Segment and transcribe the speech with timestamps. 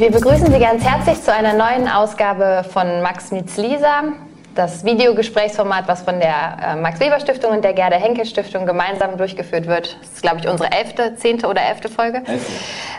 [0.00, 4.04] Wir begrüßen Sie ganz herzlich zu einer neuen Ausgabe von Max Meets Lisa.
[4.54, 9.98] Das Videogesprächsformat, was von der äh, Max-Weber-Stiftung und der Gerda Henkel-Stiftung gemeinsam durchgeführt wird.
[10.00, 12.22] Das ist, glaube ich, unsere elfte, zehnte oder elfte Folge.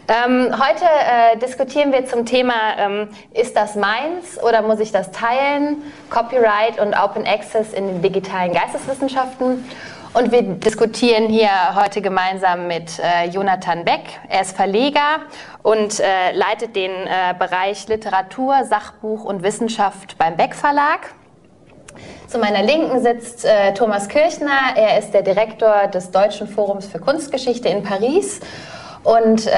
[0.07, 5.09] Ähm, heute äh, diskutieren wir zum Thema, ähm, ist das meins oder muss ich das
[5.11, 5.77] teilen?
[6.11, 9.66] Copyright und Open Access in den digitalen Geisteswissenschaften.
[10.13, 14.01] Und wir diskutieren hier heute gemeinsam mit äh, Jonathan Beck.
[14.27, 15.21] Er ist Verleger
[15.63, 21.13] und äh, leitet den äh, Bereich Literatur, Sachbuch und Wissenschaft beim Beck Verlag.
[22.27, 24.75] Zu meiner Linken sitzt äh, Thomas Kirchner.
[24.75, 28.41] Er ist der Direktor des Deutschen Forums für Kunstgeschichte in Paris.
[29.05, 29.51] Und äh,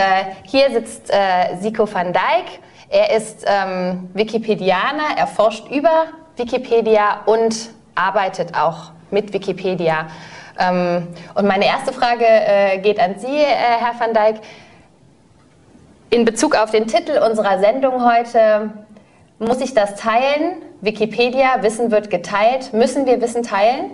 [0.44, 2.60] hier sitzt äh, Siko van Dijk.
[2.90, 6.06] Er ist ähm, Wikipedianer, er forscht über
[6.38, 10.08] Wikipedia und arbeitet auch mit Wikipedia.
[10.60, 14.42] Ähm, und meine erste Frage äh, geht an Sie, äh, Herr van Dijk.
[16.10, 18.72] In Bezug auf den Titel unserer Sendung heute,
[19.40, 20.62] muss ich das teilen?
[20.82, 22.74] Wikipedia, Wissen wird geteilt.
[22.74, 23.92] Müssen wir Wissen teilen?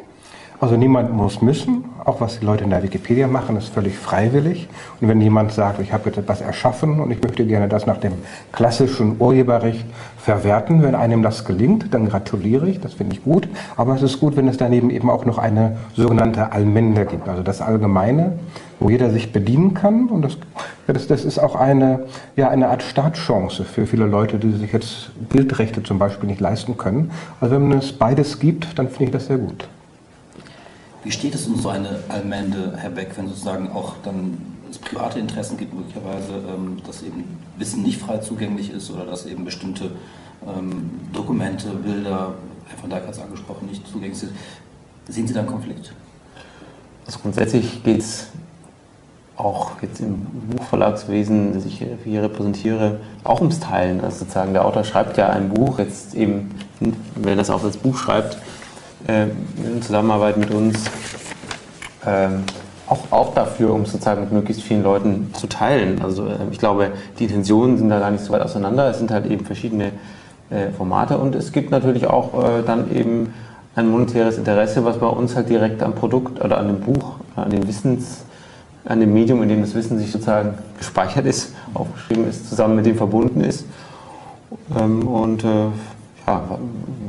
[0.62, 1.86] Also niemand muss müssen.
[2.04, 4.68] Auch was die Leute in der Wikipedia machen, ist völlig freiwillig.
[5.00, 7.98] Und wenn jemand sagt, ich habe jetzt etwas erschaffen und ich möchte gerne das nach
[7.98, 8.12] dem
[8.52, 9.86] klassischen Urheberrecht
[10.18, 13.48] verwerten, wenn einem das gelingt, dann gratuliere ich, das finde ich gut.
[13.78, 17.42] Aber es ist gut, wenn es daneben eben auch noch eine sogenannte Allmende gibt, also
[17.42, 18.34] das Allgemeine,
[18.82, 20.10] wo jeder sich bedienen kann.
[20.10, 20.38] Und das,
[20.88, 22.02] das, das ist auch eine,
[22.36, 26.76] ja, eine Art Startchance für viele Leute, die sich jetzt Bildrechte zum Beispiel nicht leisten
[26.76, 27.12] können.
[27.40, 29.70] Also wenn es beides gibt, dann finde ich das sehr gut.
[31.04, 34.38] Wie steht es um so eine Allmende, Herr Beck, wenn sozusagen auch dann
[34.70, 39.26] es private Interessen gibt, möglicherweise, ähm, dass eben Wissen nicht frei zugänglich ist oder dass
[39.26, 39.92] eben bestimmte
[40.46, 42.34] ähm, Dokumente, Bilder,
[42.68, 44.32] Herr von Dijk hat es angesprochen, nicht zugänglich sind.
[45.08, 45.94] Sehen Sie da einen Konflikt?
[47.06, 48.28] Also grundsätzlich geht es
[49.36, 54.02] auch jetzt im Buchverlagswesen, das ich hier repräsentiere, auch ums Teilen.
[54.02, 56.52] Also sozusagen der Autor schreibt ja ein Buch, jetzt eben,
[57.16, 58.38] wenn er das auch als Buch schreibt,
[59.08, 60.86] in Zusammenarbeit mit uns
[62.06, 62.30] äh,
[62.88, 66.02] auch, auch dafür, um sozusagen mit möglichst vielen Leuten zu teilen.
[66.02, 68.90] Also äh, ich glaube, die Intentionen sind da gar nicht so weit auseinander.
[68.90, 69.92] Es sind halt eben verschiedene
[70.50, 73.34] äh, Formate und es gibt natürlich auch äh, dann eben
[73.76, 77.52] ein monetäres Interesse, was bei uns halt direkt am Produkt oder an dem Buch, an
[77.52, 78.24] dem Wissens,
[78.86, 82.86] an dem Medium, in dem das Wissen sich sozusagen gespeichert ist, aufgeschrieben ist, zusammen mit
[82.86, 83.66] dem verbunden ist.
[84.78, 85.68] Ähm, und äh,
[86.30, 86.60] ja,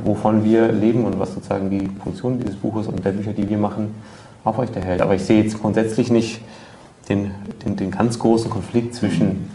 [0.03, 3.57] wovon wir leben und was sozusagen die Funktion dieses Buches und der Bücher, die wir
[3.57, 3.93] machen,
[4.43, 5.01] aufrechterhält.
[5.01, 6.41] Aber ich sehe jetzt grundsätzlich nicht
[7.07, 7.31] den,
[7.63, 9.51] den, den ganz großen Konflikt zwischen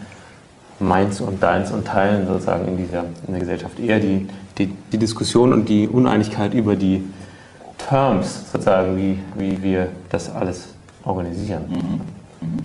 [0.79, 3.79] meins und deins und Teilen sozusagen in dieser in der Gesellschaft.
[3.79, 7.03] Eher die, die, die Diskussion und die Uneinigkeit über die
[7.77, 10.69] Terms, sozusagen, wie, wie wir das alles
[11.03, 11.65] organisieren.
[11.69, 12.47] Mhm.
[12.47, 12.57] Mhm.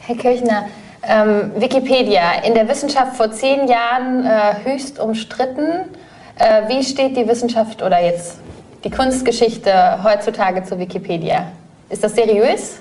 [0.00, 0.64] Herr Kirchner,
[1.02, 5.84] ähm, Wikipedia, in der Wissenschaft vor zehn Jahren äh, höchst umstritten.
[6.42, 8.38] Äh, wie steht die Wissenschaft oder jetzt
[8.82, 11.52] die Kunstgeschichte heutzutage zu Wikipedia?
[11.88, 12.80] Ist das seriös?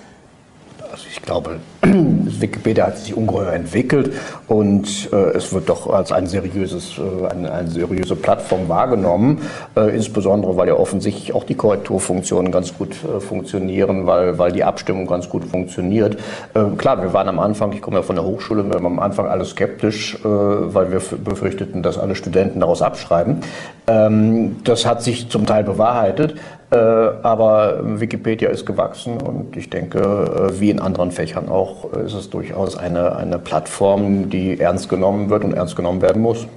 [1.22, 4.12] Ich glaube, Wikipedia hat sich ungeheuer entwickelt
[4.48, 9.44] und äh, es wird doch als ein seriöses, äh, eine, eine, seriöse Plattform wahrgenommen,
[9.78, 14.64] äh, insbesondere weil ja offensichtlich auch die Korrekturfunktionen ganz gut äh, funktionieren, weil, weil die
[14.64, 16.18] Abstimmung ganz gut funktioniert.
[16.56, 19.00] Ähm, klar, wir waren am Anfang, ich komme ja von der Hochschule, wir waren am
[19.00, 23.42] Anfang alle skeptisch, äh, weil wir befürchteten, dass alle Studenten daraus abschreiben.
[23.86, 26.34] Ähm, das hat sich zum Teil bewahrheitet.
[26.72, 31.94] Äh, aber Wikipedia ist gewachsen und ich denke, äh, wie in anderen Fächern auch, auch,
[31.94, 36.48] ist es durchaus eine, eine Plattform, die ernst genommen wird und ernst genommen werden muss.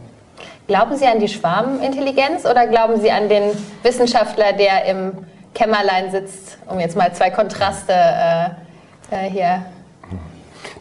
[0.67, 3.51] Glauben Sie an die Schwarmintelligenz oder glauben Sie an den
[3.83, 5.13] Wissenschaftler, der im
[5.53, 9.65] Kämmerlein sitzt, um jetzt mal zwei Kontraste äh, äh, hier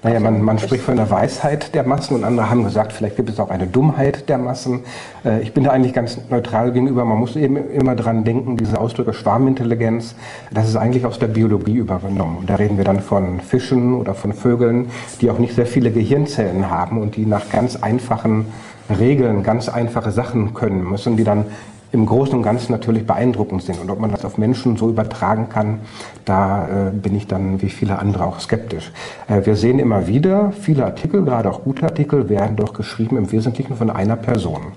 [0.02, 3.30] naja, man, man spricht von der Weisheit der Massen und andere haben gesagt, vielleicht gibt
[3.30, 4.82] es auch eine Dummheit der Massen.
[5.24, 7.06] Äh, ich bin da eigentlich ganz neutral gegenüber.
[7.06, 10.16] Man muss eben immer dran denken, diese Ausdrücke Schwarmintelligenz,
[10.52, 12.38] das ist eigentlich aus der Biologie übernommen.
[12.38, 14.90] Und da reden wir dann von Fischen oder von Vögeln,
[15.22, 18.48] die auch nicht sehr viele Gehirnzellen haben und die nach ganz einfachen
[18.90, 21.46] Regeln ganz einfache Sachen können müssen, die dann
[21.94, 23.80] im Großen und Ganzen natürlich beeindruckend sind.
[23.80, 25.82] Und ob man das auf Menschen so übertragen kann,
[26.26, 28.92] da äh, bin ich dann wie viele andere auch skeptisch.
[29.28, 33.32] Äh, wir sehen immer wieder, viele Artikel, gerade auch gute Artikel, werden doch geschrieben im
[33.32, 34.74] Wesentlichen von einer Person.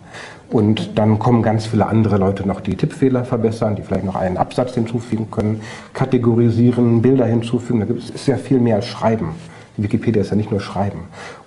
[0.50, 4.36] Und dann kommen ganz viele andere Leute noch, die Tippfehler verbessern, die vielleicht noch einen
[4.36, 5.62] Absatz hinzufügen können,
[5.94, 7.80] kategorisieren, Bilder hinzufügen.
[7.80, 9.30] Da gibt es sehr viel mehr als Schreiben.
[9.76, 11.00] Wikipedia ist ja nicht nur Schreiben.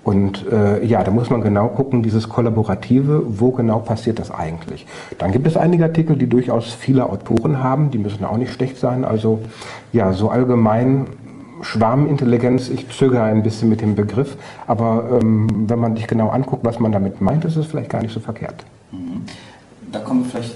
[0.04, 4.86] Und äh, ja, da muss man genau gucken, dieses Kollaborative, wo genau passiert das eigentlich.
[5.18, 8.78] Dann gibt es einige Artikel, die durchaus viele Autoren haben, die müssen auch nicht schlecht
[8.78, 9.06] sein.
[9.06, 9.40] Also
[9.94, 11.08] ja, so allgemein
[11.62, 16.64] Schwarmintelligenz, ich zögere ein bisschen mit dem Begriff, aber ähm, wenn man sich genau anguckt,
[16.64, 18.64] was man damit meint, ist es vielleicht gar nicht so verkehrt.
[19.92, 20.56] Da kommen wir vielleicht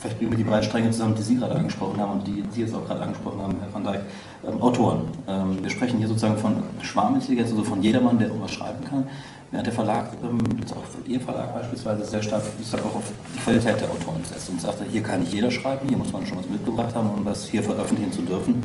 [0.00, 2.74] vielleicht wir die beiden Stränge zusammen, die Sie gerade angesprochen haben und die Sie jetzt
[2.74, 4.00] auch gerade angesprochen haben, Herr van Dijk.
[4.46, 5.02] Ähm, Autoren.
[5.26, 9.08] Ähm, wir sprechen hier sozusagen von Schwarmintelligenz, also von jedermann, der irgendwas schreiben kann.
[9.50, 13.40] Während der Verlag, ähm, jetzt auch Ihr Verlag beispielsweise, sehr stark, stark auch auf die
[13.40, 16.38] Qualität der Autoren setzt und sagt, hier kann nicht jeder schreiben, hier muss man schon
[16.38, 18.62] was mitgebracht haben, um das hier veröffentlichen zu dürfen.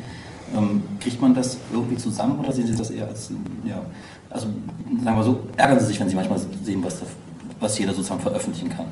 [0.56, 3.30] Ähm, kriegt man das irgendwie zusammen oder sehen Sie das eher als,
[3.64, 3.80] ja,
[4.30, 4.46] also
[5.02, 6.98] sagen wir so, ärgern Sie sich, wenn Sie manchmal sehen, was,
[7.58, 8.86] was jeder sozusagen veröffentlichen kann?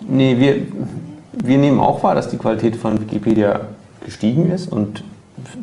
[0.00, 0.66] Nee, wir,
[1.44, 3.60] wir nehmen auch wahr, dass die Qualität von Wikipedia
[4.04, 5.04] gestiegen ist und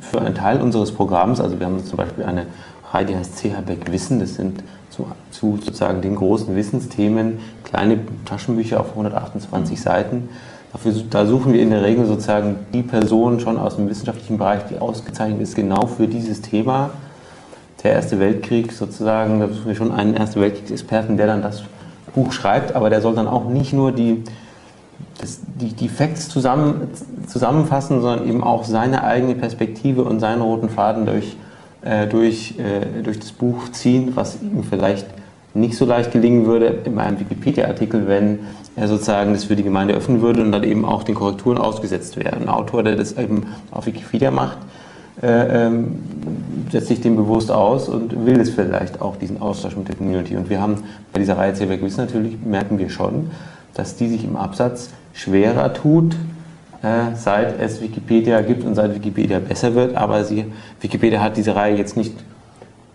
[0.01, 2.45] für einen Teil unseres Programms, also wir haben zum Beispiel eine
[2.91, 7.99] Reihe, die heißt CH Beck Wissen, das sind zu, zu, sozusagen den großen Wissensthemen kleine
[8.25, 10.29] Taschenbücher auf 128 Seiten.
[10.71, 14.63] Dafür, da suchen wir in der Regel sozusagen die Person schon aus dem wissenschaftlichen Bereich,
[14.69, 16.91] die ausgezeichnet ist, genau für dieses Thema.
[17.83, 21.63] Der Erste Weltkrieg sozusagen, da suchen wir schon einen Erste Weltkriegsexperten, der dann das
[22.13, 24.23] Buch schreibt, aber der soll dann auch nicht nur die
[25.19, 26.89] das, die, die Facts zusammen,
[27.27, 31.35] zusammenfassen, sondern eben auch seine eigene Perspektive und seinen roten Faden durch,
[31.81, 35.07] äh, durch, äh, durch das Buch ziehen, was ihm vielleicht
[35.53, 38.39] nicht so leicht gelingen würde in einem Wikipedia-Artikel, wenn
[38.75, 42.17] er sozusagen das für die Gemeinde öffnen würde und dann eben auch den Korrekturen ausgesetzt
[42.17, 42.35] wäre.
[42.35, 44.57] Ein Autor, der das eben auf Wikipedia macht,
[45.23, 45.99] äh, ähm,
[46.71, 50.35] setzt sich dem bewusst aus und will es vielleicht auch, diesen Austausch mit der Community.
[50.35, 50.83] Und wir haben
[51.13, 53.31] bei dieser Reihe CW Quiz natürlich, merken wir schon,
[53.75, 56.15] dass die sich im Absatz schwerer tut,
[56.81, 59.95] äh, seit es Wikipedia gibt und seit Wikipedia besser wird.
[59.95, 60.45] Aber sie,
[60.81, 62.13] Wikipedia hat diese Reihe jetzt nicht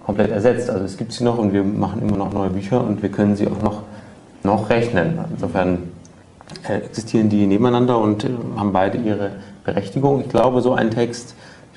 [0.04, 0.68] komplett ersetzt.
[0.70, 3.36] Also es gibt sie noch und wir machen immer noch neue Bücher und wir können
[3.36, 3.82] sie auch noch,
[4.42, 5.18] noch rechnen.
[5.30, 5.78] Insofern
[6.68, 9.30] äh, existieren die nebeneinander und äh, haben beide ihre
[9.64, 10.20] Berechtigung.
[10.20, 11.34] Ich glaube, so ein Text,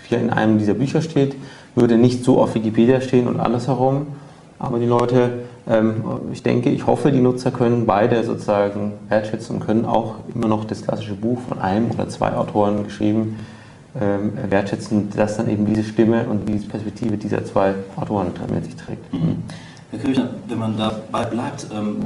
[0.08, 1.36] wie er in einem dieser Bücher steht,
[1.76, 4.08] würde nicht so auf Wikipedia stehen und andersherum.
[4.64, 9.66] Aber die Leute ähm, ich denke, ich hoffe, die Nutzer können beide sozusagen wertschätzen und
[9.66, 13.40] können auch immer noch das klassische Buch von einem oder zwei Autoren geschrieben
[14.00, 18.76] ähm, wertschätzen, das dann eben diese Stimme und diese Perspektive dieser zwei Autoren mit sich
[18.76, 19.14] trägt.
[19.14, 19.38] Mhm.
[19.92, 21.98] Herr Kirchner, wenn man dabei bleibt, ähm,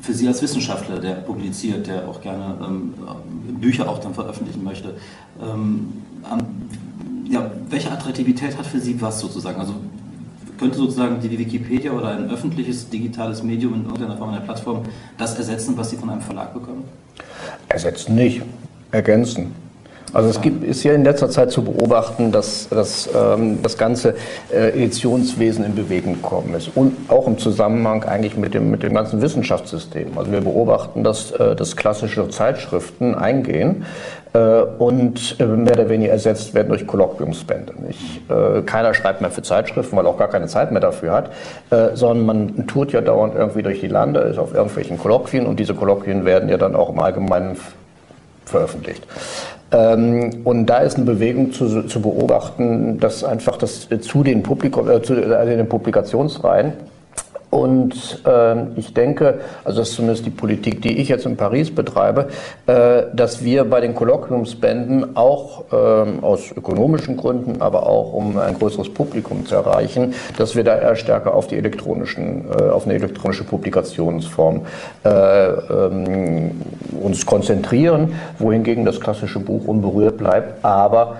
[0.00, 2.54] für Sie als Wissenschaftler, der publiziert, der auch gerne
[3.60, 4.94] Bücher auch dann veröffentlichen möchte,
[7.28, 9.58] ja, welche Attraktivität hat für Sie was sozusagen?
[9.58, 9.74] Also
[10.58, 14.82] könnte sozusagen die Wikipedia oder ein öffentliches digitales Medium in irgendeiner Form einer Plattform
[15.18, 16.84] das ersetzen, was Sie von einem Verlag bekommen?
[17.68, 18.42] Ersetzen nicht,
[18.90, 19.65] ergänzen.
[20.12, 24.14] Also es gibt, ist ja in letzter Zeit zu beobachten, dass, dass ähm, das ganze
[24.52, 28.94] äh, Editionswesen in Bewegung gekommen ist und auch im Zusammenhang eigentlich mit dem, mit dem
[28.94, 30.16] ganzen Wissenschaftssystem.
[30.16, 33.84] Also wir beobachten, dass, äh, dass klassische Zeitschriften eingehen
[34.36, 37.72] äh, und äh, mehr oder weniger ersetzt werden durch Kolloquiumsbände.
[38.28, 41.30] Äh, keiner schreibt mehr für Zeitschriften, weil auch gar keine Zeit mehr dafür hat,
[41.94, 45.74] sondern man tut ja dauernd irgendwie durch die Lande, ist auf irgendwelchen Kolloquien und diese
[45.74, 47.56] Kolloquien werden ja dann auch im Allgemeinen
[48.44, 49.02] veröffentlicht.
[49.72, 54.88] Ähm, und da ist eine Bewegung zu, zu beobachten, dass einfach das zu den, Publikum,
[54.88, 56.74] äh, zu, also den Publikationsreihen
[57.50, 61.72] und äh, ich denke, also das ist zumindest die Politik, die ich jetzt in Paris
[61.72, 62.28] betreibe,
[62.66, 65.76] äh, dass wir bei den Kolloquiumsbänden auch äh,
[66.22, 70.96] aus ökonomischen Gründen, aber auch um ein größeres Publikum zu erreichen, dass wir da eher
[70.96, 74.62] stärker auf die elektronischen, äh, auf eine elektronische Publikationsform
[75.04, 76.50] äh, ähm,
[77.00, 81.16] uns konzentrieren, wohingegen das klassische Buch unberührt bleibt, aber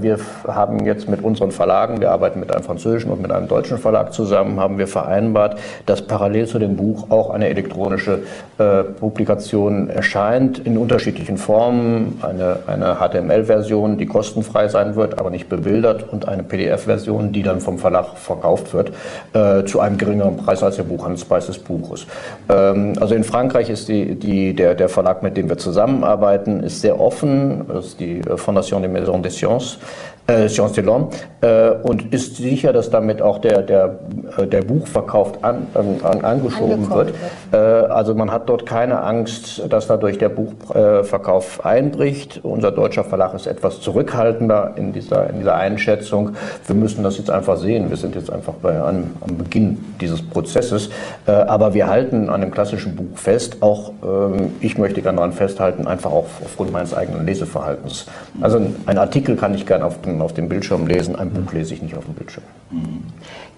[0.00, 3.78] wir haben jetzt mit unseren Verlagen, wir arbeiten mit einem französischen und mit einem deutschen
[3.78, 8.20] Verlag zusammen, haben wir vereinbart, dass parallel zu dem Buch auch eine elektronische
[8.58, 12.18] äh, Publikation erscheint in unterschiedlichen Formen.
[12.22, 17.60] Eine, eine HTML-Version, die kostenfrei sein wird, aber nicht bebildert und eine PDF-Version, die dann
[17.60, 18.92] vom Verlag verkauft wird,
[19.32, 22.06] äh, zu einem geringeren Preis als der Buchhandelspreis des Buches.
[22.48, 26.80] Ähm, also in Frankreich ist die, die, der, der Verlag, mit dem wir zusammenarbeiten, ist
[26.80, 27.64] sehr offen.
[27.68, 29.78] Das ist die Fondation des Maisons des Sciences irmãos
[30.26, 31.08] äh, Jean Stellon,
[31.40, 33.98] äh, und ist sicher, dass damit auch der, der,
[34.38, 37.14] äh, der Buchverkauf an, an, angeschoben wird.
[37.52, 42.40] Äh, also man hat dort keine Angst, dass dadurch der Buchverkauf einbricht.
[42.42, 46.30] Unser deutscher Verlag ist etwas zurückhaltender in dieser, in dieser Einschätzung.
[46.66, 47.90] Wir müssen das jetzt einfach sehen.
[47.90, 50.90] Wir sind jetzt einfach bei, an, am Beginn dieses Prozesses.
[51.26, 53.58] Äh, aber wir halten an dem klassischen Buch fest.
[53.60, 58.06] Auch ähm, ich möchte gerne daran festhalten, einfach auch aufgrund meines eigenen Leseverhaltens.
[58.40, 61.74] Also ein Artikel kann ich gerne auf den auf dem Bildschirm lesen, ein Buch lese
[61.74, 62.44] ich nicht auf dem Bildschirm.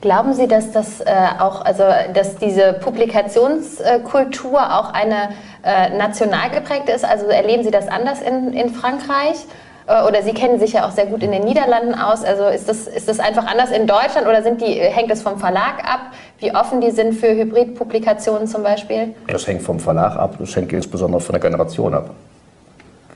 [0.00, 1.04] Glauben Sie, dass das äh,
[1.38, 5.30] auch, also dass diese Publikationskultur auch eine
[5.64, 7.04] äh, national geprägte ist?
[7.04, 9.46] Also erleben Sie das anders in, in Frankreich?
[9.86, 12.24] Äh, oder Sie kennen sich ja auch sehr gut in den Niederlanden aus.
[12.24, 15.38] Also ist das, ist das einfach anders in Deutschland oder sind die, hängt es vom
[15.38, 19.14] Verlag ab, wie offen die sind für Hybridpublikationen zum Beispiel?
[19.28, 22.10] Das hängt vom Verlag ab, das hängt insbesondere von der Generation ab.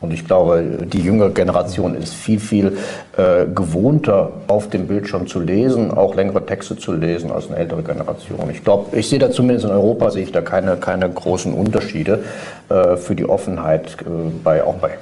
[0.01, 2.79] Und ich glaube, die jüngere Generation ist viel, viel
[3.17, 7.83] äh, gewohnter, auf dem Bildschirm zu lesen, auch längere Texte zu lesen als eine ältere
[7.83, 8.49] Generation.
[8.51, 12.25] Ich glaube, ich sehe da zumindest in Europa, sehe ich da keine, keine großen Unterschiede
[12.71, 14.05] äh, für die Offenheit, äh,
[14.43, 14.93] bei, auch bei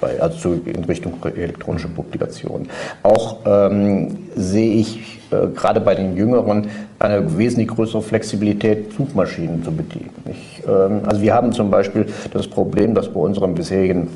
[0.00, 2.68] bei, also in Richtung elektronische Publikation.
[3.02, 6.68] Auch ähm, sehe ich äh, gerade bei den Jüngeren
[6.98, 10.10] eine wesentlich größere Flexibilität, Suchmaschinen zu bedienen.
[10.30, 14.08] Ich, ähm, also wir haben zum Beispiel das Problem, dass bei unseren bisherigen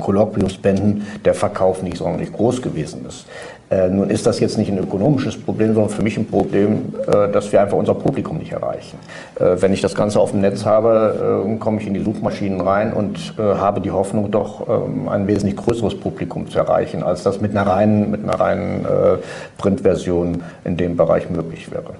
[0.00, 3.26] Kolloquiumsbänden der Verkauf nicht sonderlich groß gewesen ist.
[3.68, 7.32] Äh, nun ist das jetzt nicht ein ökonomisches Problem, sondern für mich ein Problem, äh,
[7.32, 8.98] dass wir einfach unser Publikum nicht erreichen.
[9.40, 12.60] Äh, wenn ich das Ganze auf dem Netz habe, äh, komme ich in die Suchmaschinen
[12.60, 17.24] rein und äh, habe die Hoffnung, doch ähm, ein wesentlich größeres Publikum zu erreichen, als
[17.24, 19.18] das mit einer reinen, mit einer reinen äh,
[19.58, 21.94] Printversion in dem Bereich möglich wäre.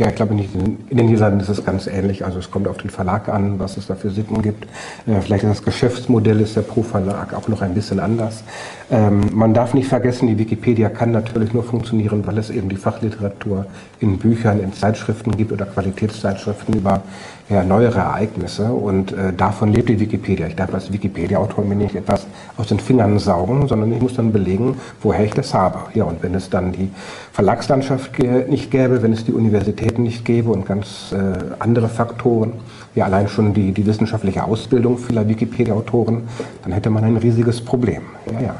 [0.00, 2.24] Ja, ich glaube, in den Niederlanden ist es ganz ähnlich.
[2.24, 4.64] Also es kommt auf den Verlag an, was es da für Sitten gibt.
[5.06, 8.42] Äh, vielleicht ist das Geschäftsmodell ist der Pro-Verlag auch noch ein bisschen anders.
[8.90, 12.76] Ähm, man darf nicht vergessen, die Wikipedia kann natürlich nur funktionieren, weil es eben die
[12.76, 13.66] Fachliteratur
[13.98, 17.02] in Büchern, in Zeitschriften gibt oder Qualitätszeitschriften über
[17.50, 18.72] ja, neuere Ereignisse.
[18.72, 20.46] Und äh, davon lebt die Wikipedia.
[20.46, 22.26] Ich darf als Wikipedia-Autor mir nicht etwas
[22.56, 25.80] aus den Fingern saugen, sondern ich muss dann belegen, woher ich das habe.
[25.94, 26.90] Ja, und wenn es dann die
[27.32, 31.16] Verlagslandschaft nicht gäbe, wenn es die Universitäten nicht gäbe und ganz äh,
[31.58, 32.52] andere Faktoren,
[32.94, 36.28] wie allein schon die, die wissenschaftliche Ausbildung vieler Wikipedia-Autoren,
[36.62, 38.02] dann hätte man ein riesiges Problem.
[38.32, 38.54] Ja, ja.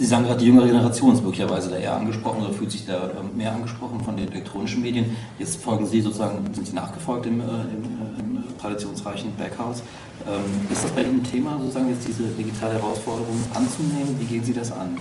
[0.00, 3.10] Sie sagen gerade, die jüngere Generation ist möglicherweise da eher angesprochen oder fühlt sich da
[3.20, 5.14] ähm, mehr angesprochen von den elektronischen Medien.
[5.38, 9.82] Jetzt folgen Sie sozusagen, sind Sie nachgefolgt im, äh, im, äh, im traditionsreichen Backhaus.
[10.26, 10.40] Ähm,
[10.72, 14.16] ist das bei Ihnen ein Thema, sozusagen jetzt diese digitale Herausforderung anzunehmen?
[14.18, 14.96] Wie gehen Sie das an?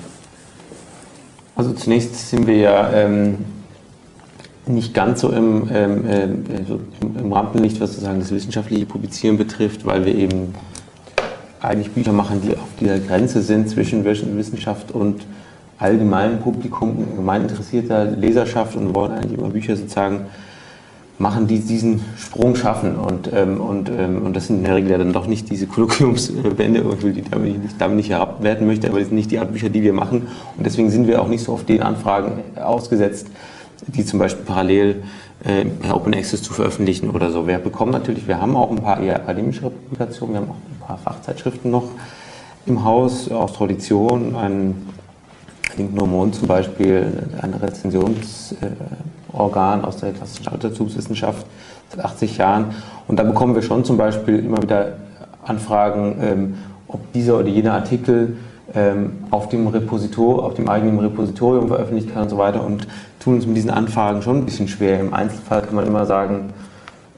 [1.56, 3.38] Also zunächst sind wir ja ähm,
[4.66, 6.28] nicht ganz so im, ähm, äh,
[7.22, 10.54] im Rampenlicht, was sozusagen das wissenschaftliche Publizieren betrifft, weil wir eben
[11.62, 15.26] eigentlich Bücher machen, die auf dieser Grenze sind zwischen Wissenschaft und
[15.78, 20.26] allgemeinem Publikum, gemein interessierter Leserschaft und wollen eigentlich immer Bücher sozusagen
[21.18, 22.96] machen, die diesen Sprung schaffen.
[22.96, 25.68] Und, ähm, und, ähm, und das sind in der Regel ja dann doch nicht diese
[25.68, 29.52] Kolloquiumsbände, ich die damit nicht, damit nicht herabwerten möchte, aber das sind nicht die Art
[29.52, 30.28] Bücher, die wir machen.
[30.58, 33.28] Und deswegen sind wir auch nicht so auf den Anfragen ausgesetzt,
[33.88, 35.04] die zum Beispiel parallel
[35.44, 37.48] äh, per Open Access zu veröffentlichen oder so.
[37.48, 40.80] Wir bekommen natürlich, wir haben auch ein paar eher akademische Publikationen, wir haben auch ein
[40.86, 41.86] paar Fachzeitschriften noch
[42.66, 44.86] im Haus aus Tradition, ein
[45.78, 51.46] Link Normon zum Beispiel, ein Rezensionsorgan aus der klassischen Altertumswissenschaft
[51.90, 52.74] seit 80 Jahren.
[53.08, 54.98] Und da bekommen wir schon zum Beispiel immer wieder
[55.44, 56.58] Anfragen, ähm,
[56.88, 58.38] ob dieser oder jener Artikel
[59.32, 62.88] auf dem Repositor, auf dem eigenen Repositorium veröffentlicht kann und so weiter und
[63.20, 65.00] tun uns mit diesen Anfragen schon ein bisschen schwer.
[65.00, 66.54] Im Einzelfall kann man immer sagen,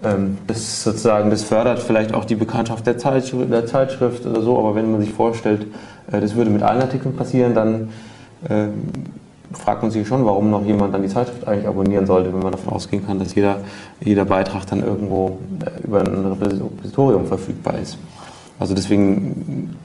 [0.03, 4.57] ähm, das sozusagen, das fördert vielleicht auch die Bekanntschaft der Zeitschrift, der Zeitschrift oder so,
[4.57, 5.67] aber wenn man sich vorstellt,
[6.11, 7.89] äh, das würde mit allen Artikeln passieren, dann
[8.49, 8.67] äh,
[9.53, 12.51] fragt man sich schon, warum noch jemand dann die Zeitschrift eigentlich abonnieren sollte, wenn man
[12.51, 13.57] davon ausgehen kann, dass jeder,
[13.99, 17.97] jeder Beitrag dann irgendwo äh, über ein Repositorium verfügbar ist.
[18.59, 19.75] Also deswegen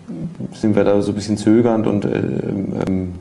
[0.53, 3.15] sind wir da so ein bisschen zögernd und äh, ähm,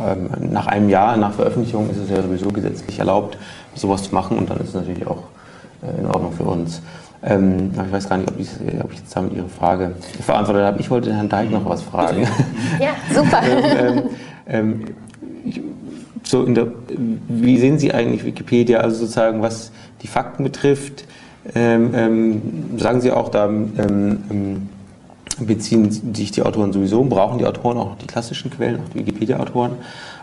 [0.00, 3.36] ähm, nach einem Jahr nach Veröffentlichung ist es ja sowieso gesetzlich erlaubt,
[3.74, 5.24] sowas zu machen und dann ist es natürlich auch
[5.82, 6.80] äh, in Ordnung für uns.
[7.24, 8.48] Ähm, aber ich weiß gar nicht, ob ich,
[8.82, 10.80] ob ich jetzt damit Ihre Frage verantwortet habe.
[10.80, 12.26] Ich wollte Herrn Deig noch was fragen.
[12.80, 13.40] Ja, super.
[13.78, 14.02] ähm,
[14.48, 14.84] ähm,
[15.44, 15.60] ich,
[16.24, 16.68] so der,
[17.28, 19.70] wie sehen Sie eigentlich Wikipedia, also sozusagen was
[20.02, 21.04] die Fakten betrifft?
[21.54, 24.68] Ähm, ähm, sagen Sie auch, da ähm,
[25.36, 29.72] beziehen sich die Autoren sowieso, brauchen die Autoren auch die klassischen Quellen, auch die Wikipedia-Autoren.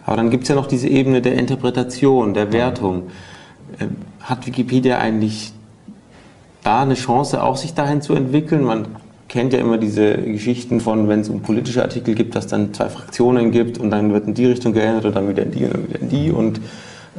[0.05, 3.03] Aber dann gibt es ja noch diese Ebene der Interpretation, der Wertung.
[3.79, 5.53] Ähm, hat Wikipedia eigentlich
[6.63, 8.63] da eine Chance, auch sich dahin zu entwickeln?
[8.63, 8.87] Man
[9.27, 12.89] kennt ja immer diese Geschichten von, wenn es um politische Artikel gibt, dass dann zwei
[12.89, 15.73] Fraktionen gibt und dann wird in die Richtung geändert und dann wieder in die und
[15.73, 16.31] dann wieder in die.
[16.31, 16.61] Und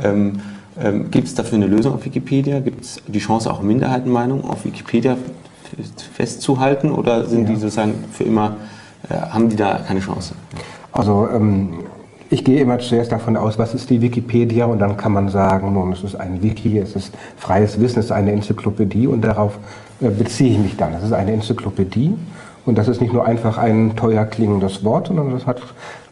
[0.02, 0.40] ähm,
[0.82, 2.60] ähm, gibt es dafür eine Lösung auf Wikipedia?
[2.60, 5.16] Gibt es die Chance, auch Minderheitenmeinungen auf Wikipedia
[6.14, 7.54] festzuhalten oder sind ja.
[7.54, 8.56] die sozusagen für immer,
[9.08, 10.34] äh, haben die da keine Chance?
[10.92, 11.84] Also ähm,
[12.32, 15.72] ich gehe immer zuerst davon aus, was ist die Wikipedia und dann kann man sagen,
[15.72, 19.58] nun, es ist ein Wiki, es ist freies Wissen, es ist eine Enzyklopädie und darauf
[20.00, 20.94] äh, beziehe ich mich dann.
[20.94, 22.14] Es ist eine Enzyklopädie
[22.66, 25.60] und das ist nicht nur einfach ein teuer klingendes Wort, sondern das hat,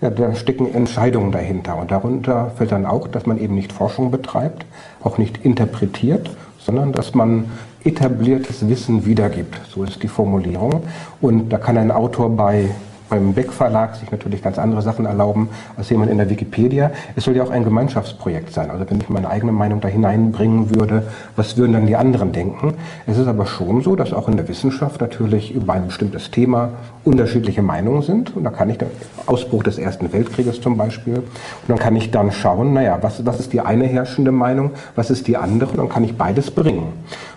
[0.01, 4.11] ja, da stecken Entscheidungen dahinter und darunter fällt dann auch, dass man eben nicht Forschung
[4.11, 4.67] betreibt,
[5.03, 7.45] auch nicht interpretiert, sondern dass man
[7.89, 9.61] etabliertes Wissen wiedergibt.
[9.71, 10.83] So ist die Formulierung.
[11.21, 12.71] Und da kann ein Autor bei
[13.09, 16.91] beim Beck Verlag sich natürlich ganz andere Sachen erlauben als jemand in der Wikipedia.
[17.17, 18.71] Es soll ja auch ein Gemeinschaftsprojekt sein.
[18.71, 21.05] Also wenn ich meine eigene Meinung da hineinbringen würde,
[21.37, 22.75] was würden dann die anderen denken?
[23.07, 26.71] Es ist aber schon so, dass auch in der Wissenschaft natürlich über ein bestimmtes Thema
[27.05, 28.37] unterschiedliche Meinungen sind.
[28.37, 28.89] Und da kann ich, der
[29.27, 31.25] Ausbruch des Ersten Weltkrieges zum Beispiel, und
[31.69, 35.27] dann kann ich dann schauen, naja, was, was ist die eine herrschende Meinung, was ist
[35.27, 36.93] die andere, und dann kann ich beides bringen.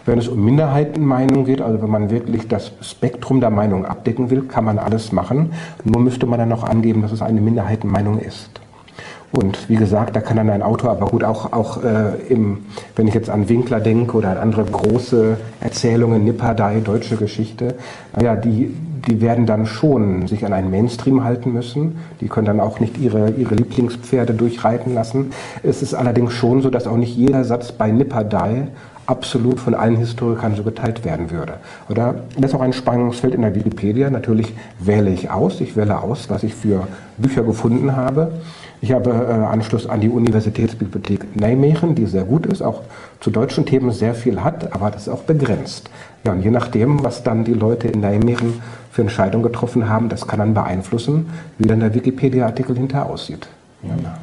[0.06, 4.42] Wenn es um Minderheitenmeinungen geht, also wenn man wirklich das Spektrum der Meinung abdecken will,
[4.44, 5.54] kann man alles machen.
[5.84, 8.62] Nur müsste man dann noch angeben, dass es eine Minderheitenmeinung ist.
[9.32, 12.66] Und wie gesagt, da kann dann ein Autor, aber gut, auch, auch äh, im,
[12.98, 17.76] wenn ich jetzt an Winkler denke oder an andere große Erzählungen, Nipperdai, deutsche Geschichte,
[18.14, 18.76] naja, die,
[19.08, 21.98] die werden dann schon sich an einen Mainstream halten müssen.
[22.20, 25.32] Die können dann auch nicht ihre, ihre Lieblingspferde durchreiten lassen.
[25.64, 28.68] Es ist allerdings schon so, dass auch nicht jeder Satz bei Nipperdai
[29.06, 31.54] absolut von allen Historikern so geteilt werden würde.
[31.90, 34.10] Oder das ist auch ein Spannungsfeld in der Wikipedia.
[34.10, 35.62] Natürlich wähle ich aus.
[35.62, 36.88] Ich wähle aus, was ich für
[37.18, 38.32] Bücher gefunden habe.
[38.84, 42.82] Ich habe äh, Anschluss an die Universitätsbibliothek Nijmegen, die sehr gut ist, auch
[43.20, 45.92] zu deutschen Themen sehr viel hat, aber das ist auch begrenzt.
[46.26, 48.62] Ja, und je nachdem, was dann die Leute in Nijmegen
[48.92, 53.48] für Entscheidungen getroffen haben, das kann dann beeinflussen, wie dann der Wikipedia-Artikel hinterher aussieht.
[53.84, 54.18] Ja.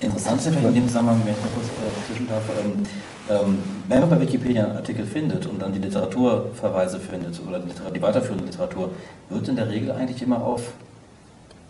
[0.00, 1.68] Interessant ist vielleicht in dem Zusammenhang, wenn ich kurz
[2.16, 2.82] äh, zwischen darf, ähm,
[3.28, 8.02] ähm, wenn man bei Wikipedia einen Artikel findet und dann die Literaturverweise findet oder die
[8.02, 8.90] weiterführende Literatur,
[9.28, 10.62] wird in der Regel eigentlich immer auf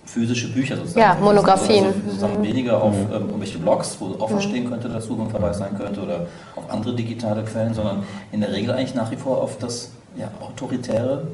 [0.05, 1.01] physische Bücher sozusagen.
[1.01, 1.87] Ja, Monographien.
[1.87, 5.59] Also sozusagen weniger auf ähm, irgendwelche Blogs, wo auch stehen könnte dazu, wo ein Verweis
[5.59, 9.43] sein könnte, oder auf andere digitale Quellen, sondern in der Regel eigentlich nach wie vor
[9.43, 11.27] auf das ja, autoritäre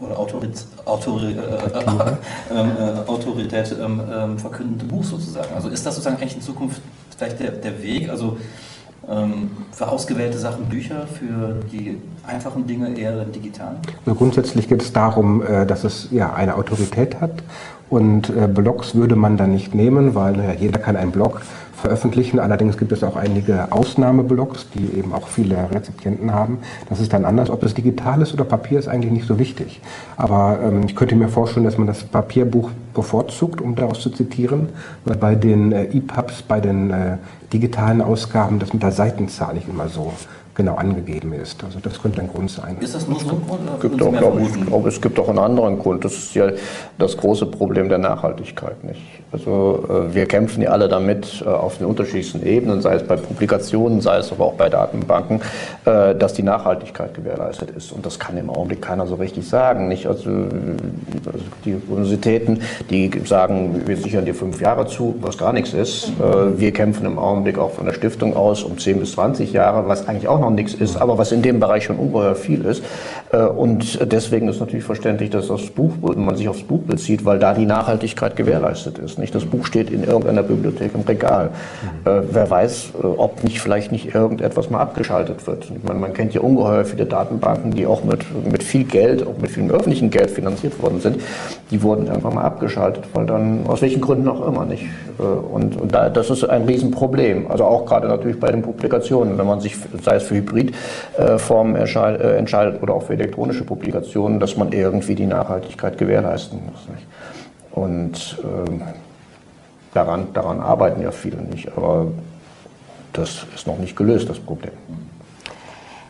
[0.00, 5.54] oder Autorit, Autori, äh, äh, äh, Autorität ähm, ähm, verkündende Buch sozusagen.
[5.54, 6.80] Also ist das sozusagen eigentlich in Zukunft
[7.22, 8.08] vielleicht der, der Weg?
[8.08, 8.36] Also
[9.08, 13.76] ähm, für ausgewählte Sachen Bücher, für die einfachen Dinge eher digital?
[14.04, 17.42] Also grundsätzlich geht es darum, äh, dass es ja eine Autorität hat
[17.92, 21.42] und äh, Blogs würde man dann nicht nehmen, weil ja, jeder kann einen Blog
[21.76, 22.38] veröffentlichen.
[22.38, 26.60] Allerdings gibt es auch einige Ausnahmeblogs, die eben auch viele Rezipienten haben.
[26.88, 27.50] Das ist dann anders.
[27.50, 29.82] Ob es digital ist oder Papier, ist eigentlich nicht so wichtig.
[30.16, 34.70] Aber ähm, ich könnte mir vorstellen, dass man das Papierbuch bevorzugt, um daraus zu zitieren,
[35.04, 37.18] weil bei den äh, EPUBs, bei den äh,
[37.52, 40.14] digitalen Ausgaben, das mit der Seitenzahl nicht immer so
[40.54, 41.64] genau angegeben ist.
[41.64, 42.76] Also das könnte ein Grund sein.
[42.80, 43.60] Ist das nur so ein Grund?
[43.62, 46.04] Oder gibt auch, glaube ich, glaube, es gibt auch einen anderen Grund.
[46.04, 46.50] Das ist ja
[46.98, 48.84] das große Problem der Nachhaltigkeit.
[48.84, 49.00] Nicht?
[49.32, 53.16] Also äh, wir kämpfen ja alle damit äh, auf den unterschiedlichsten Ebenen, sei es bei
[53.16, 55.40] Publikationen, sei es aber auch bei Datenbanken,
[55.86, 57.92] äh, dass die Nachhaltigkeit gewährleistet ist.
[57.92, 59.88] Und das kann im Augenblick keiner so richtig sagen.
[59.88, 60.06] Nicht?
[60.06, 62.60] Also, also die Universitäten,
[62.90, 66.12] die sagen, wir sichern dir fünf Jahre zu, was gar nichts ist.
[66.56, 70.08] Wir kämpfen im Augenblick auch von der Stiftung aus um 10 bis 20 Jahre, was
[70.08, 72.82] eigentlich auch noch nichts ist, aber was in dem Bereich schon ungeheuer viel ist.
[73.56, 77.54] Und deswegen ist natürlich verständlich, dass das Buch, man sich aufs Buch bezieht, weil da
[77.54, 79.34] die Nachhaltigkeit gewährleistet ist nicht.
[79.34, 81.50] Das Buch steht in irgendeiner Bibliothek im Regal.
[82.04, 82.10] Mhm.
[82.10, 85.66] Äh, wer weiß, äh, ob nicht vielleicht nicht irgendetwas mal abgeschaltet wird.
[85.86, 89.50] Meine, man kennt ja ungeheuer viele Datenbanken, die auch mit, mit viel Geld, auch mit
[89.50, 91.20] viel öffentlichem Geld finanziert worden sind.
[91.70, 94.84] Die wurden irgendwann mal abgeschaltet, weil dann, aus welchen Gründen auch immer nicht.
[95.18, 97.50] Äh, und, und da, das ist ein Riesenproblem.
[97.50, 102.36] Also auch gerade natürlich bei den Publikationen, wenn man sich, sei es für Hybridformen äh,
[102.36, 106.88] entscheidet oder auch für elektronische Publikationen, dass man irgendwie die Nachhaltigkeit gewährleisten muss.
[106.88, 107.06] Nicht?
[107.72, 108.82] Und äh,
[109.94, 112.06] Daran, daran arbeiten ja viele nicht, aber
[113.12, 114.72] das ist noch nicht gelöst, das Problem.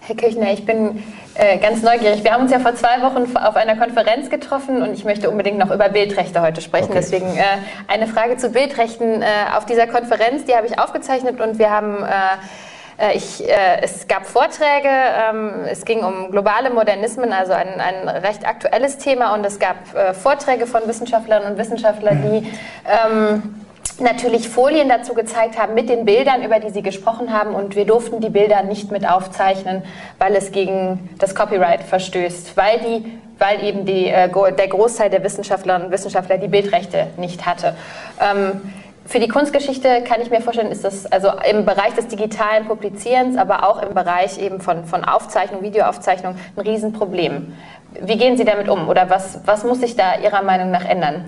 [0.03, 1.03] Herr Kirchner, ich bin
[1.35, 2.23] äh, ganz neugierig.
[2.23, 5.59] Wir haben uns ja vor zwei Wochen auf einer Konferenz getroffen und ich möchte unbedingt
[5.59, 6.91] noch über Bildrechte heute sprechen.
[6.91, 6.99] Okay.
[6.99, 7.43] Deswegen äh,
[7.89, 12.05] eine Frage zu Bildrechten äh, auf dieser Konferenz, die habe ich aufgezeichnet und wir haben
[12.05, 12.72] äh, äh,
[13.15, 18.47] ich, äh, es gab Vorträge, ähm, es ging um globale Modernismen, also ein, ein recht
[18.47, 19.77] aktuelles Thema und es gab
[20.15, 22.53] Vorträge von Wissenschaftlerinnen und Wissenschaftlern, die
[22.87, 23.63] ähm,
[24.01, 27.55] natürlich Folien dazu gezeigt haben mit den Bildern, über die Sie gesprochen haben.
[27.55, 29.83] Und wir durften die Bilder nicht mit aufzeichnen,
[30.19, 35.23] weil es gegen das Copyright verstößt, weil, die, weil eben die, äh, der Großteil der
[35.23, 37.75] Wissenschaftlerinnen und Wissenschaftler die Bildrechte nicht hatte.
[38.21, 38.73] Ähm,
[39.13, 43.37] für die Kunstgeschichte kann ich mir vorstellen, ist das also im Bereich des digitalen Publizierens,
[43.37, 47.53] aber auch im Bereich eben von, von Aufzeichnung, Videoaufzeichnung ein Riesenproblem.
[48.01, 51.27] Wie gehen Sie damit um oder was, was muss sich da Ihrer Meinung nach ändern?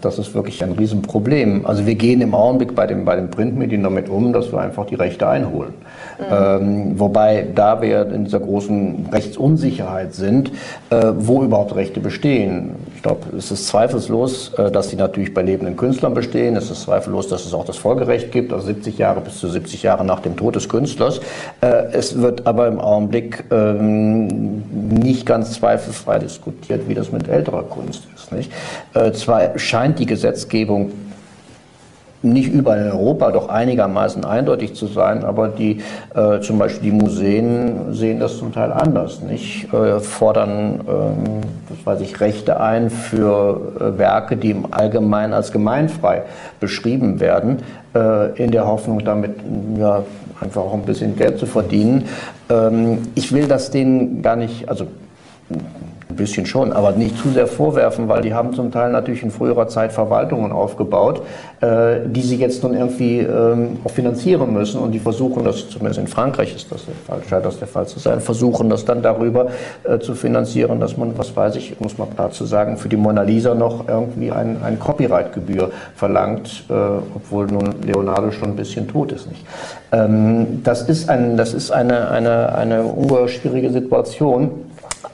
[0.00, 1.64] Das ist wirklich ein Riesenproblem.
[1.64, 4.86] Also wir gehen im Augenblick bei, dem, bei den Printmedien damit um, dass wir einfach
[4.86, 5.74] die Rechte einholen.
[6.18, 6.24] Mhm.
[6.30, 10.50] Ähm, wobei da wir in dieser großen Rechtsunsicherheit sind,
[10.90, 12.72] äh, wo überhaupt Rechte bestehen.
[12.96, 16.56] Ich glaube, es ist zweifellos, äh, dass sie natürlich bei lebenden Künstlern bestehen.
[16.56, 19.84] Es ist zweifellos, dass es auch das Folgerecht gibt, also 70 Jahre bis zu 70
[19.84, 21.20] Jahre nach dem Tod des Künstlers.
[21.60, 27.62] Äh, es wird aber im Augenblick ähm, nicht ganz zweifelsfrei diskutiert, wie das mit älterer
[27.62, 28.32] Kunst ist.
[28.32, 28.50] Nicht?
[28.94, 30.90] Äh, zwar scheint die Gesetzgebung
[32.22, 35.80] nicht überall in Europa doch einigermaßen eindeutig zu sein, aber die
[36.14, 39.72] äh, zum Beispiel die Museen sehen das zum Teil anders, nicht?
[39.72, 45.52] Äh, fordern, ähm, was weiß ich, Rechte ein für äh, Werke, die im Allgemeinen als
[45.52, 46.22] gemeinfrei
[46.60, 47.58] beschrieben werden,
[47.94, 49.36] äh, in der Hoffnung, damit
[49.78, 50.02] ja
[50.40, 52.04] einfach auch ein bisschen Geld zu verdienen.
[52.50, 54.86] Ähm, ich will das denen gar nicht, also
[55.50, 59.30] ein bisschen schon, aber nicht zu sehr vorwerfen, weil die haben zum Teil natürlich in
[59.30, 61.22] früherer Zeit Verwaltungen aufgebaut,
[61.60, 66.00] äh, die sie jetzt nun irgendwie ähm, auch finanzieren müssen und die versuchen das, zumindest
[66.00, 69.02] in Frankreich ist das der Fall, scheint das der Fall zu sein, versuchen das dann
[69.02, 69.48] darüber
[69.84, 73.22] äh, zu finanzieren, dass man, was weiß ich, muss man dazu sagen, für die Mona
[73.22, 76.72] Lisa noch irgendwie ein, ein Copyright-Gebühr verlangt, äh,
[77.14, 79.44] obwohl nun Leonardo schon ein bisschen tot ist, nicht?
[79.92, 84.50] Ähm, das ist, ein, das ist eine, eine, eine ungeheuer schwierige Situation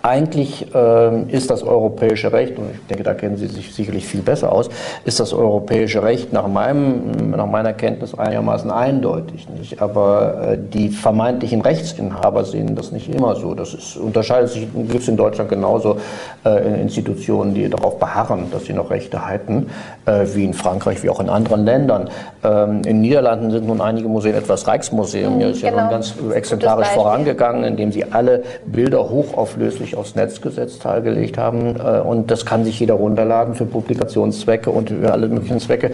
[0.05, 4.21] eigentlich ähm, ist das europäische Recht, und ich denke, da kennen Sie sich sicherlich viel
[4.21, 4.69] besser aus,
[5.07, 9.49] ist das europäische Recht nach, meinem, nach meiner Kenntnis einigermaßen eindeutig.
[9.49, 9.81] Nicht?
[9.81, 13.55] Aber äh, die vermeintlichen Rechtsinhaber sehen das nicht immer so.
[13.55, 15.97] Das ist, unterscheidet sich, gibt es in Deutschland genauso
[16.45, 19.71] äh, Institutionen, die darauf beharren, dass sie noch Rechte halten,
[20.05, 22.11] äh, wie in Frankreich, wie auch in anderen Ländern.
[22.45, 25.77] Ähm, in Niederlanden sind nun einige Museen, etwas Reichsmuseum, mhm, ist genau.
[25.77, 31.77] ja nun ganz exemplarisch vorangegangen, indem sie alle Bilder hochauflöslich aufs Netz gesetzt, teilgelegt haben.
[31.77, 35.93] Äh, und das kann sich jeder runterladen für Publikationszwecke und für alle möglichen Zwecke.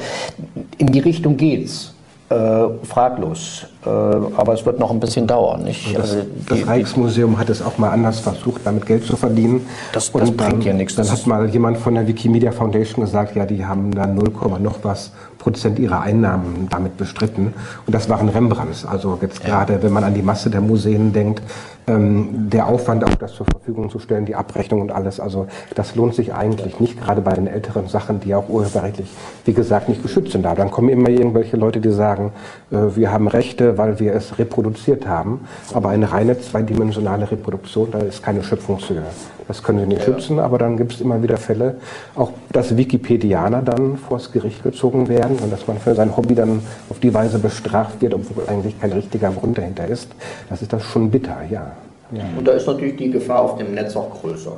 [0.79, 1.95] In die Richtung geht's.
[2.31, 3.67] Äh, fraglos.
[3.85, 5.65] Äh, aber es wird noch ein bisschen dauern.
[5.65, 5.97] Nicht?
[5.97, 9.67] Das, also das Rijksmuseum hat es auch mal anders versucht, damit Geld zu verdienen.
[9.93, 10.95] Das, das bringt ja nichts.
[10.95, 14.79] Dann hat mal jemand von der Wikimedia Foundation gesagt, ja, die haben da 0, noch
[14.85, 15.11] was
[15.41, 17.55] Prozent ihrer Einnahmen damit bestritten.
[17.87, 18.85] Und das waren Rembrandts.
[18.85, 21.43] Also jetzt gerade, wenn man an die Masse der Museen denkt,
[21.87, 25.19] ähm, der Aufwand, auch das zur Verfügung zu stellen, die Abrechnung und alles.
[25.19, 29.09] Also das lohnt sich eigentlich nicht, gerade bei den älteren Sachen, die auch urheberrechtlich,
[29.47, 30.43] wie gesagt, nicht geschützt sind.
[30.43, 32.33] Da dann kommen immer irgendwelche Leute, die sagen,
[32.71, 35.41] äh, wir haben Rechte, weil wir es reproduziert haben.
[35.73, 39.03] Aber eine reine zweidimensionale Reproduktion, da ist keine Schöpfungshöhe.
[39.51, 40.15] Das können sie nicht ja.
[40.15, 41.75] schützen, aber dann gibt es immer wieder Fälle,
[42.15, 46.63] auch dass Wikipedianer dann vors Gericht gezogen werden und dass man für sein Hobby dann
[46.89, 50.09] auf die Weise bestraft wird, obwohl eigentlich kein richtiger Grund dahinter ist.
[50.49, 51.73] Das ist das schon bitter, ja.
[52.13, 52.23] ja.
[52.39, 54.53] Und da ist natürlich die Gefahr auf dem Netz auch größer.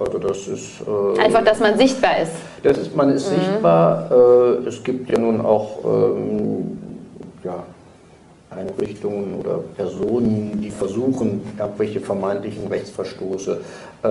[0.00, 2.32] Also das ist, äh, Einfach, dass man sichtbar ist.
[2.64, 3.36] Das ist man ist mhm.
[3.36, 4.10] sichtbar.
[4.10, 6.78] Äh, es gibt ja nun auch ähm,
[7.44, 7.62] ja,
[8.56, 13.60] Einrichtungen oder Personen, die versuchen, irgendwelche vermeintlichen Rechtsverstoße
[14.02, 14.08] äh,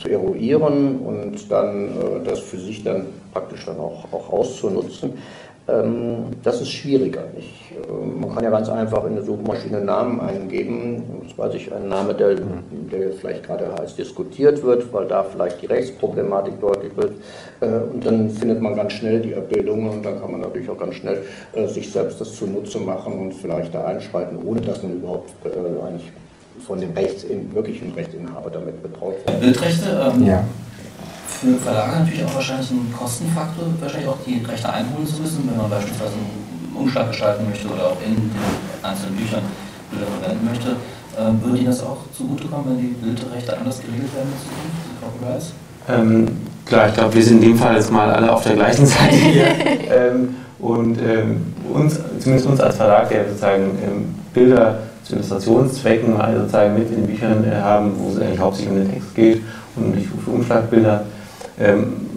[0.00, 5.14] zu eruieren und dann äh, das für sich dann praktisch dann auch, auch auszunutzen.
[5.68, 7.24] Ähm, das ist schwieriger.
[7.36, 11.02] Ich, äh, man kann ja ganz einfach in der Suchmaschine Namen eingeben.
[11.26, 15.60] Das weiß ich, ein Name, der, der vielleicht gerade heiß diskutiert wird, weil da vielleicht
[15.60, 17.12] die Rechtsproblematik deutlich wird.
[17.60, 20.78] Äh, und dann findet man ganz schnell die Abbildungen und dann kann man natürlich auch
[20.78, 21.18] ganz schnell
[21.52, 26.10] äh, sich selbst das zunutze machen und vielleicht da einschreiten, ohne dass man überhaupt eigentlich
[26.66, 29.40] von dem Rechtsin wirklichen Rechtsinhaber damit betraut wird.
[29.40, 30.12] Bildrechte?
[30.14, 30.44] Ähm, ja
[31.40, 35.56] für Verlage natürlich auch wahrscheinlich ein Kostenfaktor, wahrscheinlich auch die Rechte einholen zu müssen, wenn
[35.56, 38.30] man beispielsweise einen Umschlag gestalten möchte oder auch in den
[38.82, 39.42] einzelnen Büchern
[39.90, 40.76] Bilder verwenden möchte.
[41.18, 45.52] Ähm, würde Ihnen das auch zugutekommen, wenn die Bildrechte anders geregelt werden Zukunft, die Copyrights?
[45.88, 46.26] Ähm,
[46.66, 49.14] klar, ich glaube, wir sind in dem Fall jetzt mal alle auf der gleichen Seite
[49.14, 49.46] hier.
[49.90, 56.36] ähm, Und ähm, uns, zumindest uns als Verlag, der sozusagen ähm, Bilder zu Illustrationszwecken mal
[56.36, 59.42] sozusagen mit in den Büchern äh, haben, wo es eigentlich hauptsächlich um den Text geht
[59.76, 61.04] und nicht für Umschlagbilder,
[61.60, 62.08] ähm,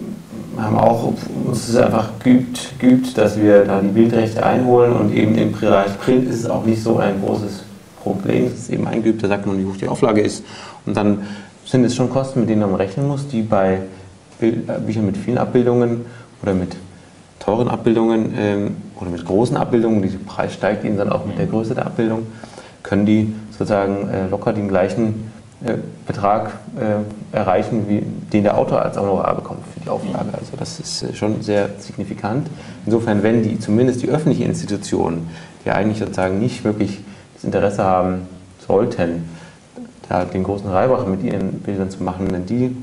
[0.56, 1.12] haben auch
[1.44, 5.98] uns es einfach geübt, geübt, dass wir da die Bildrechte einholen und eben im Bereich
[5.98, 7.62] Print ist es auch nicht so ein großes
[8.02, 8.46] Problem.
[8.46, 10.44] Es ist eben eingeübt, da sagt man, wie hoch die Auflage ist.
[10.84, 11.26] Und dann
[11.64, 13.78] sind es schon Kosten, mit denen man rechnen muss, die bei
[14.40, 14.50] äh,
[14.84, 16.04] Büchern mit vielen Abbildungen
[16.42, 16.76] oder mit
[17.38, 21.46] teuren Abbildungen ähm, oder mit großen Abbildungen, dieser Preis steigt ihnen dann auch mit der
[21.46, 22.26] Größe der Abbildung,
[22.82, 25.30] können die sozusagen äh, locker den gleichen
[26.06, 30.30] Betrag äh, erreichen, wie den der Autor als Honorar bekommt für die Auflage.
[30.32, 32.48] Also das ist äh, schon sehr signifikant.
[32.84, 35.30] Insofern, wenn die zumindest die öffentlichen Institutionen,
[35.64, 37.00] die eigentlich sozusagen nicht wirklich
[37.34, 38.22] das Interesse haben
[38.66, 39.28] sollten,
[40.08, 42.76] da den großen Reibach mit ihren Bildern zu machen, wenn die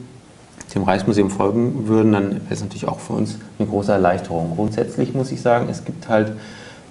[0.76, 4.54] dem Reichsmuseum folgen würden, dann wäre es natürlich auch für uns eine große Erleichterung.
[4.56, 6.34] Grundsätzlich muss ich sagen, es gibt halt,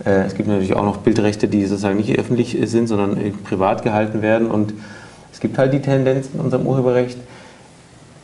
[0.04, 4.20] äh, es gibt natürlich auch noch Bildrechte, die sozusagen nicht öffentlich sind, sondern privat gehalten
[4.20, 4.50] werden.
[4.50, 4.74] Und
[5.32, 7.18] es gibt halt die Tendenz in unserem Urheberrecht,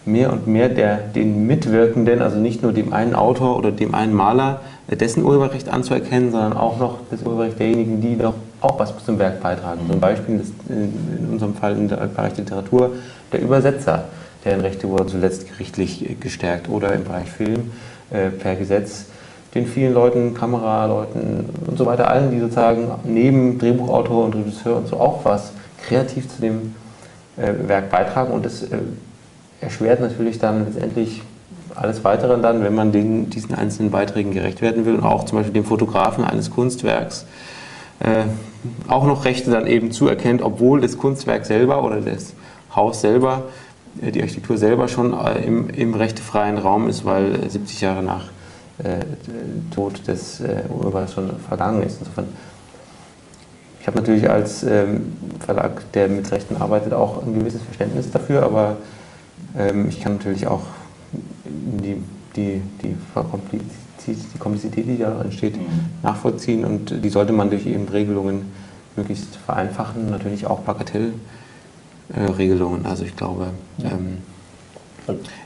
[0.07, 4.12] mehr und mehr der, den Mitwirkenden, also nicht nur dem einen Autor oder dem einen
[4.12, 8.93] Maler, äh, dessen Urheberrecht anzuerkennen, sondern auch noch das Urheberrecht derjenigen, die doch auch was
[9.05, 9.81] zum Werk beitragen.
[9.90, 12.93] Zum Beispiel ist in unserem Fall im Bereich Literatur
[13.33, 14.05] der Übersetzer
[14.45, 17.73] deren Rechte wurden zuletzt gerichtlich gestärkt oder im Bereich Film
[18.11, 19.07] äh, per Gesetz
[19.55, 24.88] den vielen Leuten, Kameraleuten und so weiter, allen, die sozusagen neben Drehbuchautor und Regisseur und
[24.88, 25.53] so auch was
[25.87, 26.84] kreativ zu dem äh,
[27.37, 28.79] Werk beitragen und das äh,
[29.61, 31.23] erschwert natürlich dann letztendlich
[31.75, 35.38] alles Weitere dann, wenn man den, diesen einzelnen Beiträgen gerecht werden will und auch zum
[35.38, 37.27] Beispiel dem Fotografen eines Kunstwerks
[38.01, 38.25] äh,
[38.88, 42.35] auch noch Rechte dann eben zuerkennt, obwohl das Kunstwerk selber oder das
[42.75, 43.44] Haus selber
[44.03, 48.27] äh, die Architektur selber schon äh, im, im rechtefreien Raum ist, weil 70 Jahre nach
[48.79, 49.05] äh,
[49.75, 51.99] Tod des äh, Urhebers schon vergangen ist.
[52.01, 52.27] Insofern,
[53.85, 58.42] ich habe natürlich als ähm, Verlag, der mit Rechten arbeitet, auch ein gewisses Verständnis dafür,
[58.42, 58.79] aber
[59.59, 60.62] ähm, ich kann natürlich auch
[61.44, 62.03] die,
[62.35, 62.97] die, die,
[64.07, 65.66] die Komplexität, die da entsteht, mhm.
[66.03, 68.53] nachvollziehen und die sollte man durch eben Regelungen
[68.97, 71.12] möglichst vereinfachen, natürlich auch Bagatell
[72.09, 72.87] äh, Regelungen.
[72.87, 73.49] Also ich glaube,
[73.83, 74.16] ähm,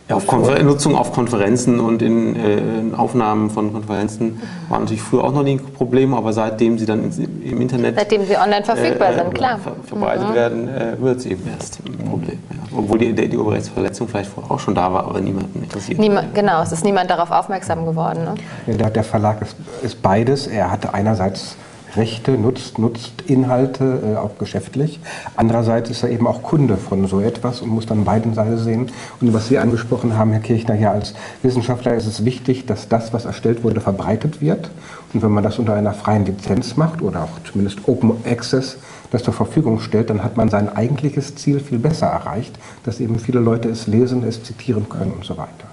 [0.09, 0.27] auf
[0.63, 5.43] Nutzung auf Konferenzen und in, äh, in, Aufnahmen von Konferenzen war natürlich früher auch noch
[5.43, 7.11] nie ein Problem, aber seitdem sie dann
[7.45, 10.35] im Internet seitdem sie online verfügbar äh, sind, klar, ver verbreitet mhm.
[10.35, 12.39] werden, äh, wird es eben erst ein Problem.
[12.51, 12.79] Ja.
[12.79, 15.99] Obwohl die, die, Urheberrechtsverletzung vielleicht vorher auch schon da war, aber niemanden interessiert.
[15.99, 18.25] Niemand, genau, es ist niemand darauf aufmerksam geworden.
[18.25, 18.35] Ne?
[18.67, 20.47] Ja, der, der Verlag ist, ist beides.
[20.47, 21.57] Er hatte einerseits
[21.97, 25.01] Rechte, nutzt, nutzt Inhalte, äh, auch geschäftlich.
[25.37, 28.91] Andererseits ist er eben auch Kunde von so etwas und muss dann beiden Seiten sehen.
[29.21, 33.13] Und was Sie angesprochen haben, Herr Kirchner, ja als Wissenschaftler ist es wichtig, dass das,
[33.13, 34.71] was erstellt wurde, verbreitet wird.
[35.15, 38.77] Und wenn man das unter einer freien Lizenz macht oder auch zumindest Open Access
[39.11, 43.19] das zur Verfügung stellt, dann hat man sein eigentliches Ziel viel besser erreicht, dass eben
[43.19, 45.69] viele Leute es lesen, es zitieren können und so weiter.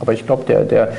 [0.00, 0.92] Aber ich glaube, der, der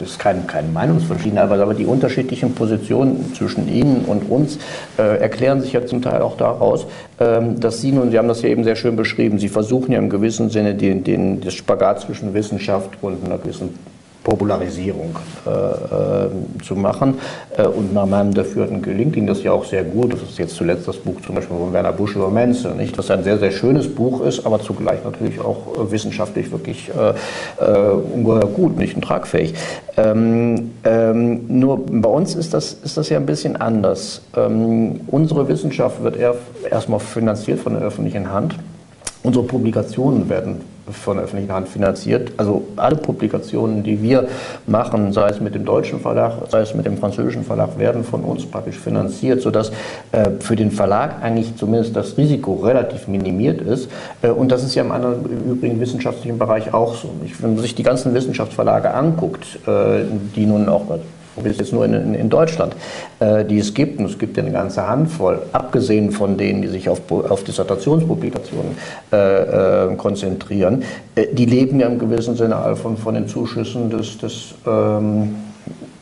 [0.00, 4.58] das ist kein, keine Meinungsverschiedenheit, aber die unterschiedlichen Positionen zwischen Ihnen und uns
[4.98, 6.86] äh, erklären sich ja zum Teil auch daraus,
[7.20, 9.98] ähm, dass Sie nun, Sie haben das ja eben sehr schön beschrieben, Sie versuchen ja
[9.98, 13.74] im gewissen Sinne den, den, das Spagat zwischen Wissenschaft und einer gewissen
[14.30, 17.18] Popularisierung äh, äh, zu machen.
[17.56, 20.12] Äh, und nach meinem Dafürhalten gelingt Ihnen das ja auch sehr gut.
[20.12, 22.96] Das ist jetzt zuletzt das Buch zum Beispiel von Werner Busch über Menze, nicht?
[22.96, 26.90] das ein sehr, sehr schönes Buch ist, aber zugleich natürlich auch äh, wissenschaftlich wirklich
[27.60, 29.54] ungeheuer gut, nicht und tragfähig.
[29.96, 34.22] Ähm, ähm, nur bei uns ist das, ist das ja ein bisschen anders.
[34.36, 36.34] Ähm, unsere Wissenschaft wird eher
[36.70, 38.54] erstmal finanziert von der öffentlichen Hand.
[39.22, 40.60] Unsere Publikationen werden
[40.92, 42.32] von der öffentlichen Hand finanziert.
[42.36, 44.28] Also alle Publikationen, die wir
[44.66, 48.22] machen, sei es mit dem deutschen Verlag, sei es mit dem französischen Verlag, werden von
[48.24, 49.70] uns praktisch finanziert, sodass
[50.12, 53.90] äh, für den Verlag eigentlich zumindest das Risiko relativ minimiert ist.
[54.22, 57.10] Äh, und das ist ja im anderen übrigen wissenschaftlichen Bereich auch so.
[57.24, 60.86] Ich, wenn man sich die ganzen Wissenschaftsverlage anguckt, äh, die nun auch
[61.40, 62.76] probiere es jetzt nur in, in, in Deutschland,
[63.18, 66.68] äh, die es gibt, und es gibt ja eine ganze Handvoll, abgesehen von denen, die
[66.68, 68.76] sich auf, auf Dissertationspublikationen
[69.12, 70.82] äh, äh, konzentrieren,
[71.14, 75.36] äh, die leben ja im gewissen Sinne von, von den Zuschüssen des, des ähm,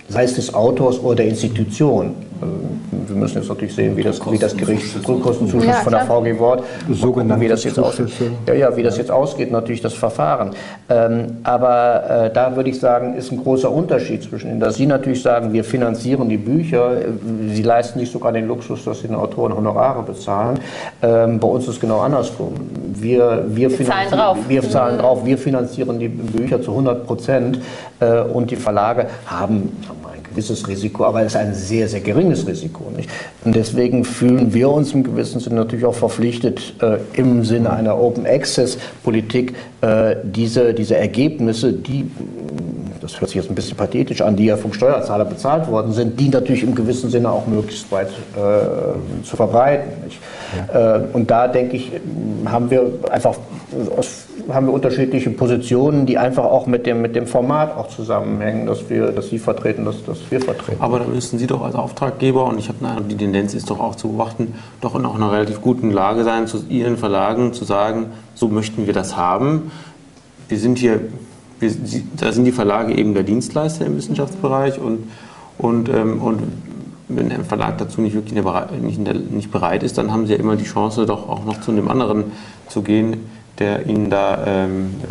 [0.09, 2.15] sei es des Autors oder der Institution.
[2.41, 2.55] Also,
[2.91, 6.39] wir müssen jetzt natürlich sehen, wie das, wie das Gericht Rückkostenzuschuss ja, von der VG
[6.39, 8.09] Wort, sogenannte wie das jetzt ausgeht.
[8.47, 10.51] Ja, ja, wie das jetzt ausgeht, natürlich das Verfahren.
[10.89, 14.87] Ähm, aber äh, da würde ich sagen, ist ein großer Unterschied zwischen ihnen, dass Sie
[14.87, 16.97] natürlich sagen, wir finanzieren die Bücher,
[17.53, 20.59] Sie leisten nicht sogar den Luxus, dass Sie den Autoren Honorare bezahlen.
[21.03, 22.55] Ähm, bei uns ist es genau andersrum.
[22.95, 24.39] Wir, wir, wir zahlen drauf.
[24.49, 25.01] Wir zahlen mhm.
[25.01, 27.61] drauf, wir finanzieren die Bücher zu 100 Prozent
[28.01, 29.77] äh, und die Verlage haben
[30.39, 32.91] gewisses Risiko, aber es ist ein sehr, sehr geringes Risiko.
[32.97, 33.11] Nicht?
[33.45, 37.99] Und deswegen fühlen wir uns im gewissen Sinne natürlich auch verpflichtet, äh, im Sinne einer
[37.99, 42.09] Open Access Politik äh, diese, diese Ergebnisse, die
[43.01, 46.21] das hört sich jetzt ein bisschen pathetisch an, die ja vom Steuerzahler bezahlt worden sind,
[46.21, 49.93] die natürlich im gewissen Sinne auch möglichst weit äh, zu verbreiten.
[50.57, 50.97] Ja.
[50.97, 51.93] Äh, und da denke ich,
[52.47, 53.37] haben wir einfach
[54.51, 58.89] haben wir unterschiedliche Positionen, die einfach auch mit dem, mit dem Format auch zusammenhängen, dass
[58.89, 60.81] wir, dass Sie vertreten, dass, dass wir vertreten.
[60.81, 63.95] Aber da müssten Sie doch als Auftraggeber, und ich habe die Tendenz ist doch auch
[63.95, 68.07] zu beobachten, doch in auch einer relativ guten Lage sein, zu Ihren Verlagen zu sagen,
[68.35, 69.71] so möchten wir das haben.
[70.49, 71.01] Wir sind hier
[71.61, 71.73] wir,
[72.17, 75.11] da sind die Verlage eben der Dienstleister im Wissenschaftsbereich und,
[75.59, 76.43] und, ähm, und
[77.09, 78.35] wenn ein Verlag dazu nicht wirklich
[78.81, 81.71] nicht, nicht, bereit ist, dann haben sie ja immer die Chance, doch auch noch zu
[81.71, 82.25] einem anderen
[82.69, 85.07] zu gehen, der ihnen da ähm, äh,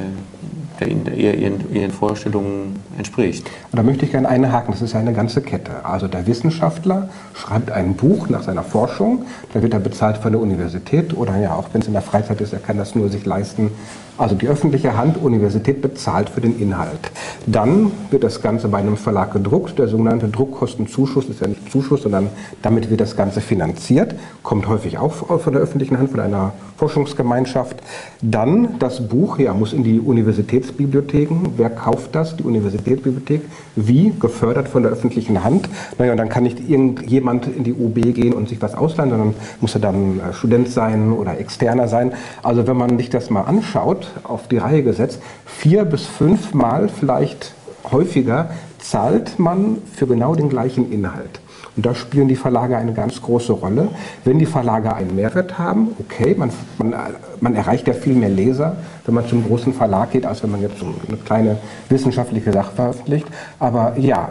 [0.79, 3.49] der ihnen eher ihren, ihren, Vorstellungen entspricht.
[3.71, 5.85] Und da möchte ich gerne einhaken, das ist ja eine ganze Kette.
[5.85, 10.41] Also der Wissenschaftler schreibt ein Buch nach seiner Forschung, da wird er bezahlt von der
[10.41, 13.25] Universität oder ja auch wenn es in der Freizeit ist, er kann das nur sich
[13.25, 13.71] leisten,
[14.17, 17.11] also die öffentliche Hand, Universität, bezahlt für den Inhalt.
[17.45, 19.77] Dann wird das Ganze bei einem Verlag gedruckt.
[19.79, 22.29] Der sogenannte Druckkostenzuschuss ist ja nicht Zuschuss, sondern
[22.61, 24.15] damit wird das Ganze finanziert.
[24.43, 27.77] Kommt häufig auch von der öffentlichen Hand, von einer Forschungsgemeinschaft.
[28.21, 31.53] Dann das Buch, ja, muss in die Universitätsbibliotheken.
[31.57, 32.35] Wer kauft das?
[32.37, 33.41] Die Universitätsbibliothek.
[33.75, 34.13] Wie?
[34.19, 35.69] Gefördert von der öffentlichen Hand.
[35.97, 39.33] Naja, und dann kann nicht irgendjemand in die UB gehen und sich was ausleihen, sondern
[39.59, 42.13] muss er dann äh, Student sein oder Externer sein.
[42.43, 47.53] Also wenn man sich das mal anschaut, auf die Reihe gesetzt, vier bis fünfmal vielleicht
[47.91, 51.39] häufiger zahlt man für genau den gleichen Inhalt.
[51.75, 53.89] Und da spielen die Verlage eine ganz große Rolle.
[54.23, 56.95] Wenn die Verlage einen Mehrwert haben, okay, man, man,
[57.39, 60.61] man erreicht ja viel mehr Leser, wenn man zum großen Verlag geht, als wenn man
[60.61, 61.57] jetzt eine kleine
[61.89, 63.27] wissenschaftliche Sache veröffentlicht.
[63.59, 64.29] Aber ja,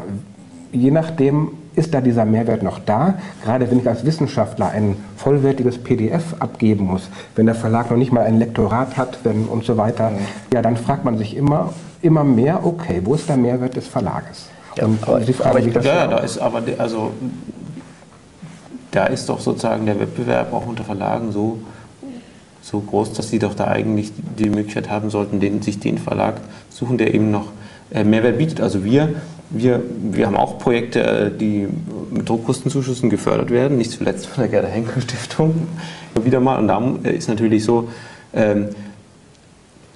[0.72, 3.14] je nachdem ist da dieser Mehrwert noch da.
[3.44, 8.12] Gerade wenn ich als Wissenschaftler ein vollwertiges PDF abgeben muss, wenn der Verlag noch nicht
[8.12, 10.12] mal ein Lektorat hat wenn, und so weiter,
[10.52, 14.48] ja, dann fragt man sich immer, immer mehr, okay, wo ist der Mehrwert des Verlages?
[14.76, 15.20] Ja, aber,
[15.60, 17.12] ja, ist also,
[18.90, 21.58] da ist doch sozusagen der Wettbewerb auch unter Verlagen so,
[22.62, 26.40] so groß, dass sie doch da eigentlich die Möglichkeit haben sollten, den, sich den Verlag
[26.70, 27.52] suchen, der eben noch
[27.90, 28.60] äh, Mehrwert bietet.
[28.60, 29.14] Also wir,
[29.50, 29.82] wir,
[30.12, 31.68] wir haben auch Projekte, äh, die
[32.10, 35.68] mit Druckkostenzuschüssen gefördert werden, nicht zuletzt von der Gerda Henkel Stiftung
[36.22, 36.58] wieder mal.
[36.58, 37.88] Und da ist natürlich so,
[38.34, 38.68] ähm,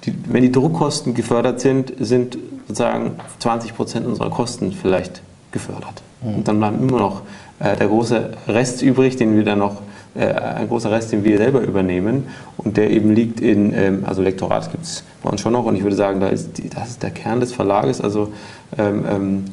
[0.05, 2.37] die, wenn die Druckkosten gefördert sind, sind
[2.67, 6.01] sozusagen 20 Prozent unserer Kosten vielleicht gefördert.
[6.21, 6.35] Mhm.
[6.35, 7.21] Und dann bleibt immer noch
[7.59, 9.83] äh, der große Rest übrig, den wir dann noch, äh,
[10.15, 14.69] ein großer Rest, den wir selber übernehmen und der eben liegt in, ähm, also Lektorat
[14.71, 17.03] gibt es bei uns schon noch und ich würde sagen, da ist die, das ist
[17.03, 18.33] der Kern des Verlages, also
[18.77, 19.45] ähm, ähm,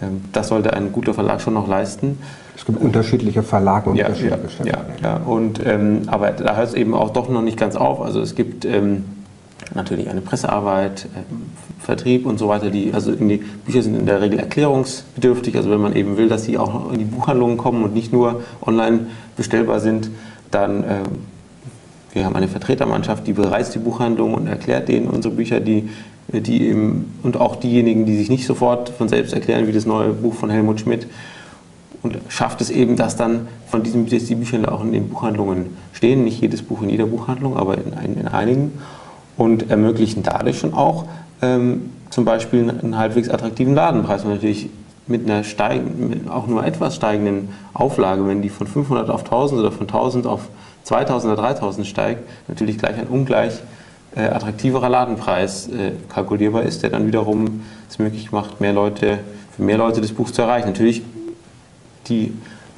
[0.00, 2.18] ähm das sollte ein guter Verlag schon noch leisten.
[2.56, 4.72] Es gibt unterschiedliche Verlage und ja, unterschiedliche ja.
[4.72, 5.16] Ja, ja.
[5.16, 8.00] Und, ähm, aber da hört es eben auch doch noch nicht ganz auf.
[8.00, 9.04] Also es gibt ähm,
[9.74, 12.70] natürlich eine Pressearbeit, äh, Vertrieb und so weiter.
[12.70, 15.56] Die, also die Bücher sind in der Regel erklärungsbedürftig.
[15.56, 18.42] Also wenn man eben will, dass sie auch in die Buchhandlungen kommen und nicht nur
[18.62, 19.06] online
[19.36, 20.10] bestellbar sind,
[20.50, 20.98] dann äh,
[22.14, 25.88] wir haben eine Vertretermannschaft, die bereist die Buchhandlung und erklärt denen unsere Bücher, die,
[26.28, 30.10] die eben, und auch diejenigen, die sich nicht sofort von selbst erklären, wie das neue
[30.10, 31.08] Buch von Helmut Schmidt.
[32.02, 36.22] Und schafft es eben, dass dann von diesen die Bücher auch in den Buchhandlungen stehen.
[36.22, 38.72] Nicht jedes Buch in jeder Buchhandlung, aber in, in einigen
[39.36, 41.04] und ermöglichen dadurch schon auch
[41.42, 44.24] ähm, zum Beispiel einen halbwegs attraktiven Ladenpreis.
[44.24, 44.68] Und natürlich
[45.06, 49.72] mit einer steigenden, auch nur etwas steigenden Auflage, wenn die von 500 auf 1000 oder
[49.72, 50.48] von 1000 auf
[50.84, 53.60] 2000 oder 3000 steigt, natürlich gleich ein ungleich
[54.16, 59.18] äh, attraktiverer Ladenpreis äh, kalkulierbar ist, der dann wiederum es möglich macht, mehr Leute,
[59.56, 60.68] für mehr Leute das Buch zu erreichen.
[60.68, 61.02] Natürlich
[62.06, 62.32] die,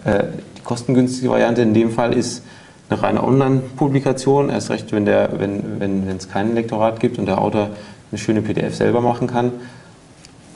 [0.04, 0.24] äh,
[0.56, 2.42] die kostengünstige Variante in dem Fall ist,
[2.88, 7.40] eine reine Online-Publikation, erst recht, wenn, der, wenn, wenn, es kein Lektorat gibt und der
[7.40, 7.70] Autor
[8.10, 9.52] eine schöne PDF selber machen kann.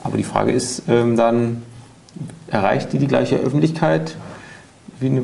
[0.05, 1.62] Aber die Frage ist ähm, dann,
[2.49, 4.16] erreicht die die gleiche Öffentlichkeit
[4.99, 5.23] wie eine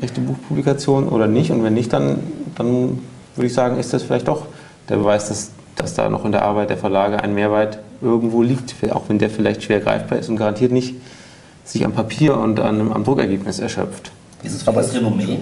[0.00, 1.50] echte Buchpublikation oder nicht?
[1.50, 2.20] Und wenn nicht, dann,
[2.56, 3.00] dann
[3.34, 4.46] würde ich sagen, ist das vielleicht doch
[4.88, 8.74] der Beweis, dass, dass da noch in der Arbeit der Verlage ein Mehrwert irgendwo liegt,
[8.90, 10.94] auch wenn der vielleicht schwer greifbar ist und garantiert nicht
[11.64, 14.10] sich am Papier und an, am Druckergebnis erschöpft.
[14.42, 15.38] Ist es für das Renommee,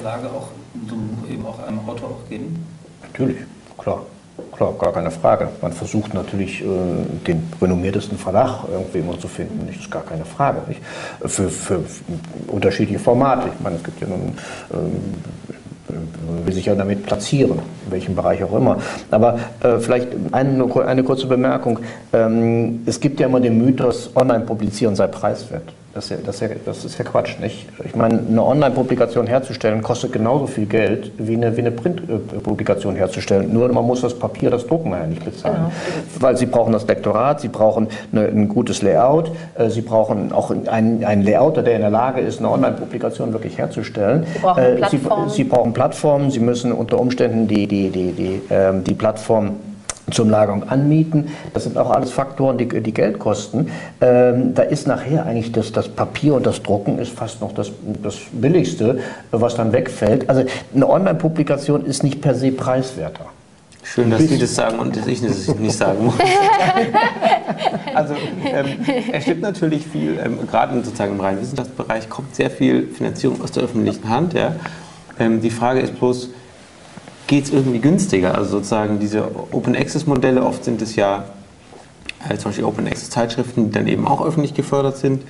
[0.00, 0.48] Verlage auch
[0.88, 0.96] so
[1.32, 2.64] eben auch einem Autor auch geben?
[3.02, 3.38] Natürlich,
[3.78, 4.02] klar.
[4.52, 5.48] Klar, gar keine Frage.
[5.60, 6.64] Man versucht natürlich, äh,
[7.26, 9.66] den renommiertesten Verlag irgendwie immer zu finden.
[9.66, 10.62] Das ist gar keine Frage.
[11.26, 11.84] Für, für
[12.46, 13.48] unterschiedliche Formate.
[13.54, 14.32] Ich meine, es gibt ja nun
[14.72, 15.14] ähm,
[16.44, 18.78] will sich ja damit platzieren, in welchem Bereich auch immer.
[19.10, 21.80] Aber äh, vielleicht eine, eine kurze Bemerkung.
[22.12, 25.72] Ähm, es gibt ja immer den Mythos, online publizieren sei preiswert.
[25.92, 27.66] Das ist, ja, das, ist ja, das ist ja Quatsch, nicht?
[27.84, 33.52] Ich meine, eine Online-Publikation herzustellen kostet genauso viel Geld wie eine, wie eine Print-Publikation herzustellen.
[33.52, 35.56] Nur man muss das Papier, das Drucken ja nicht bezahlen.
[35.56, 35.72] Genau.
[36.20, 40.52] Weil Sie brauchen das Lektorat, Sie brauchen eine, ein gutes Layout, äh, Sie brauchen auch
[40.52, 44.26] einen, einen Layouter, der in der Lage ist, eine Online-Publikation wirklich herzustellen.
[44.32, 48.42] Sie brauchen, äh, Sie, Sie, brauchen Plattformen, Sie müssen unter Umständen die, die, die, die,
[48.50, 49.56] ähm, die Plattform
[50.12, 51.28] zum Lagerung anmieten.
[51.54, 53.70] Das sind auch alles Faktoren, die, die Geld kosten.
[54.00, 57.70] Ähm, da ist nachher eigentlich das, das Papier und das Drucken ist fast noch das,
[58.02, 58.98] das Billigste,
[59.30, 60.28] was dann wegfällt.
[60.28, 60.44] Also
[60.74, 63.26] eine Online-Publikation ist nicht per se preiswerter.
[63.82, 66.14] Schön, dass Sie das sagen und dass ich das nicht sagen muss.
[67.94, 68.66] also ähm,
[69.12, 73.52] es stimmt natürlich viel, ähm, gerade sozusagen im reinen Wissenschaftsbereich kommt sehr viel Finanzierung aus
[73.52, 74.34] der öffentlichen Hand.
[74.34, 74.54] Ja.
[75.18, 76.28] Ähm, die Frage ist bloß,
[77.30, 78.34] geht es irgendwie günstiger.
[78.34, 81.26] Also sozusagen diese Open Access Modelle, oft sind es ja
[82.28, 85.22] äh, zum Beispiel Open Access Zeitschriften, die dann eben auch öffentlich gefördert sind.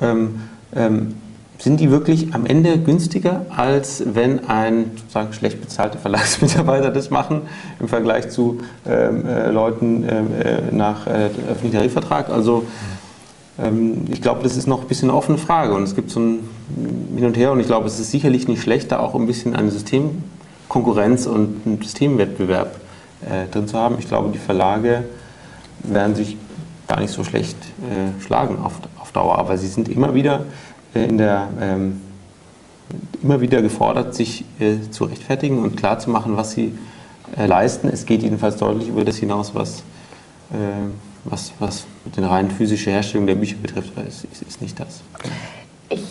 [0.00, 0.40] Ähm,
[0.74, 1.16] ähm,
[1.58, 7.42] sind die wirklich am Ende günstiger, als wenn ein sozusagen schlecht bezahlter Verlagsmitarbeiter das machen
[7.78, 12.30] im Vergleich zu ähm, äh, Leuten ähm, äh, nach äh, öffentlichem Tarifvertrag?
[12.30, 12.64] Also
[13.62, 16.20] ähm, ich glaube, das ist noch ein bisschen eine offene Frage und es gibt so
[16.20, 16.48] ein
[17.14, 19.70] Hin und Her und ich glaube, es ist sicherlich nicht schlechter, auch ein bisschen ein
[19.70, 20.22] System
[20.74, 22.80] Konkurrenz und einen Systemwettbewerb
[23.22, 23.94] äh, drin zu haben.
[24.00, 25.04] Ich glaube, die Verlage
[25.84, 26.36] werden sich
[26.88, 27.56] gar nicht so schlecht
[27.88, 30.46] äh, schlagen auf, auf Dauer, aber sie sind immer wieder
[30.92, 32.00] äh, in der ähm,
[33.22, 36.76] immer wieder gefordert, sich äh, zu rechtfertigen und klarzumachen, was sie
[37.38, 37.88] äh, leisten.
[37.88, 39.78] Es geht jedenfalls deutlich über das hinaus, was,
[40.50, 40.54] äh,
[41.22, 45.02] was, was den rein physische Herstellung der Bücher betrifft, weil es ist nicht das.
[45.88, 46.02] Ich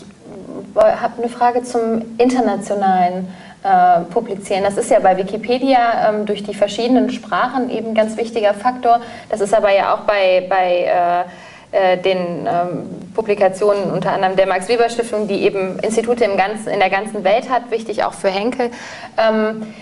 [0.73, 3.27] habe eine Frage zum internationalen
[3.63, 4.63] äh, publizieren.
[4.63, 8.99] Das ist ja bei Wikipedia ähm, durch die verschiedenen Sprachen eben ein ganz wichtiger Faktor.
[9.29, 11.25] Das ist aber ja auch bei, bei
[11.71, 16.79] äh, äh, den ähm, Publikationen unter anderem der Max-Weber-Stiftung, die eben Institute im ganzen, in
[16.79, 18.69] der ganzen Welt hat, wichtig auch für Henkel.
[19.17, 19.73] Ähm,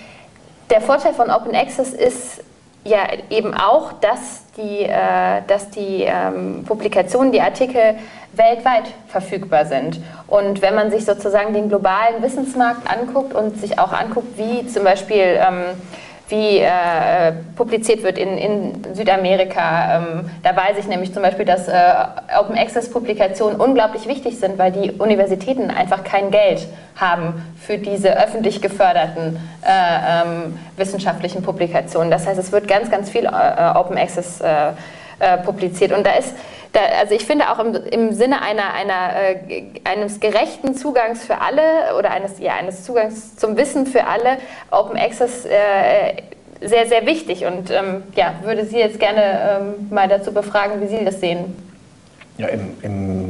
[0.70, 2.44] der Vorteil von Open Access ist
[2.86, 7.96] ja eben auch, dass die, äh, dass die ähm, Publikationen, die Artikel
[8.34, 10.00] weltweit verfügbar sind.
[10.28, 14.84] Und wenn man sich sozusagen den globalen Wissensmarkt anguckt und sich auch anguckt, wie zum
[14.84, 15.64] Beispiel ähm,
[16.32, 19.98] wie äh, publiziert wird in, in Südamerika.
[19.98, 21.74] Ähm, da weiß ich nämlich zum Beispiel, dass äh,
[22.40, 28.18] Open Access Publikationen unglaublich wichtig sind, weil die Universitäten einfach kein Geld haben für diese
[28.18, 32.10] öffentlich geförderten äh, ähm, wissenschaftlichen Publikationen.
[32.10, 33.30] Das heißt, es wird ganz, ganz viel äh,
[33.76, 34.72] Open Access äh,
[35.22, 35.94] äh, publiziert.
[35.94, 36.34] Und da ist
[36.74, 41.42] da, also ich finde auch im, im Sinne einer, einer, äh, eines gerechten Zugangs für
[41.42, 44.38] alle oder eines, ja, eines Zugangs zum Wissen für alle
[44.72, 46.14] Open Access äh,
[46.62, 47.46] sehr, sehr wichtig.
[47.46, 51.58] Und ähm, ja, würde Sie jetzt gerne ähm, mal dazu befragen, wie Sie das sehen.
[52.38, 53.21] Ja, im, im,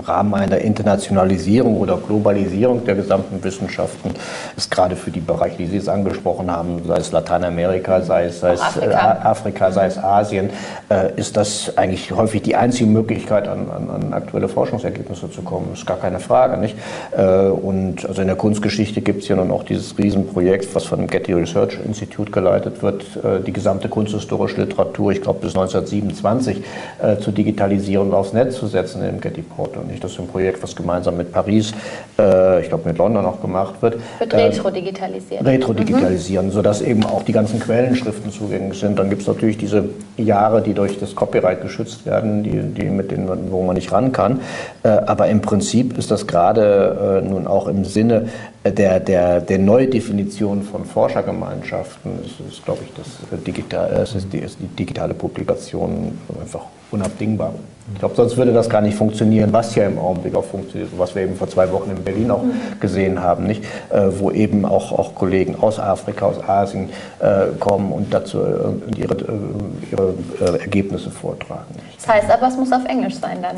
[0.00, 4.10] Rahmen einer Internationalisierung oder Globalisierung der gesamten Wissenschaften
[4.56, 8.40] ist gerade für die Bereiche, die Sie jetzt angesprochen haben, sei es Lateinamerika, sei es,
[8.40, 8.90] sei es Afrika.
[8.90, 9.72] Äh, Afrika.
[9.72, 10.50] sei es Asien,
[10.90, 15.68] äh, ist das eigentlich häufig die einzige Möglichkeit, an, an, an, aktuelle Forschungsergebnisse zu kommen.
[15.70, 16.56] Das ist gar keine Frage.
[16.56, 16.76] Nicht?
[17.16, 20.98] Äh, und also in der Kunstgeschichte gibt es ja nun auch dieses Riesenprojekt, was von
[20.98, 23.04] dem Getty Research Institute geleitet wird,
[23.46, 26.62] die gesamte kunsthistorische Literatur, ich glaube bis 1927,
[27.02, 29.84] äh, zu digitalisieren und aufs Netz zu setzen im Getty Portal.
[29.88, 30.04] Nicht?
[30.04, 31.72] Das ist ein Projekt, was gemeinsam mit Paris,
[32.18, 33.96] äh, ich glaube mit London auch gemacht wird.
[34.18, 35.40] Wird retro-digitalisiert.
[35.42, 36.52] Äh, retro-digitalisieren, mhm.
[36.52, 38.98] sodass eben auch die ganzen Quellenschriften zugänglich sind.
[38.98, 43.10] Dann gibt es natürlich diese Jahre, die durch das Copyright geschützt werden, die, die mit
[43.10, 44.40] denen, wo man nicht ran kann.
[44.82, 48.28] Äh, aber im Prinzip ist das gerade äh, nun auch im Sinne
[48.64, 54.38] der, der, der Neudefinition von Forschergemeinschaften, ist, ist glaube ich, das, digital, es ist die,
[54.38, 57.54] ist die digitale Publikation einfach unabdingbar.
[57.94, 61.14] Ich glaube, sonst würde das gar nicht funktionieren, was ja im Augenblick auch funktioniert, was
[61.14, 62.42] wir eben vor zwei Wochen in Berlin auch
[62.80, 63.64] gesehen haben, nicht?
[63.88, 69.00] Äh, wo eben auch, auch Kollegen aus Afrika, aus Asien äh, kommen und dazu äh,
[69.00, 71.74] ihre, äh, ihre äh, Ergebnisse vortragen.
[71.74, 71.96] Nicht?
[71.96, 73.56] Das heißt aber, es muss auf Englisch sein dann.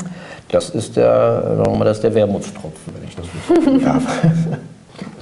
[0.49, 4.07] Das ist der, sagen wir mal, das ist der Wermutstropfen, wenn ich das so sagen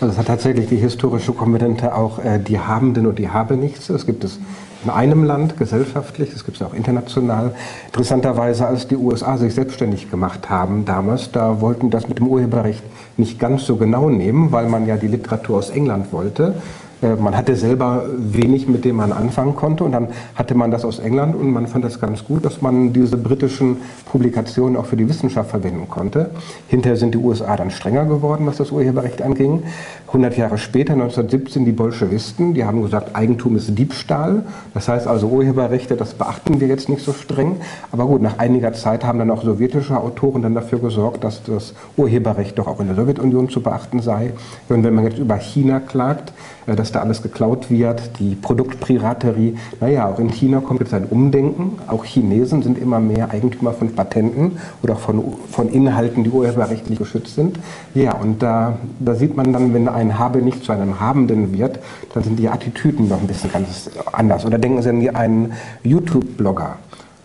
[0.01, 3.87] Also es hat tatsächlich die historische Komponente auch äh, die Habenden und die Habenichts.
[3.87, 4.39] Das gibt es
[4.83, 7.53] in einem Land gesellschaftlich, das gibt es auch international.
[7.87, 12.83] Interessanterweise, als die USA sich selbstständig gemacht haben damals, da wollten das mit dem Urheberrecht
[13.17, 16.55] nicht ganz so genau nehmen, weil man ja die Literatur aus England wollte.
[17.01, 19.83] Äh, man hatte selber wenig, mit dem man anfangen konnte.
[19.83, 22.93] Und dann hatte man das aus England und man fand das ganz gut, dass man
[22.93, 26.31] diese britischen Publikationen auch für die Wissenschaft verwenden konnte.
[26.67, 29.63] Hinterher sind die USA dann strenger geworden, was das Urheberrecht anging.
[30.07, 34.43] 100 Jahre später, 1917, die Bolschewisten, die haben gesagt, Eigentum ist Diebstahl.
[34.73, 37.57] Das heißt also Urheberrechte, das beachten wir jetzt nicht so streng.
[37.91, 41.73] Aber gut, nach einiger Zeit haben dann auch sowjetische Autoren dann dafür gesorgt, dass das
[41.97, 44.33] Urheberrecht doch auch in der Sowjetunion zu beachten sei.
[44.67, 46.33] Und wenn man jetzt über China klagt,
[46.75, 49.55] dass da alles geklaut wird, die Produktpiraterie.
[49.79, 51.79] Naja, auch in China kommt jetzt ein Umdenken.
[51.87, 57.35] Auch Chinesen sind immer mehr Eigentümer von Patenten oder von, von Inhalten, die urheberrechtlich geschützt
[57.35, 57.59] sind.
[57.93, 61.79] Ja, und da, da sieht man dann, wenn ein Habe nicht zu einem Habenden wird,
[62.13, 64.45] dann sind die Attitüden noch ein bisschen ganz anders.
[64.45, 65.53] Oder denken Sie an einen
[65.83, 66.77] YouTube-Blogger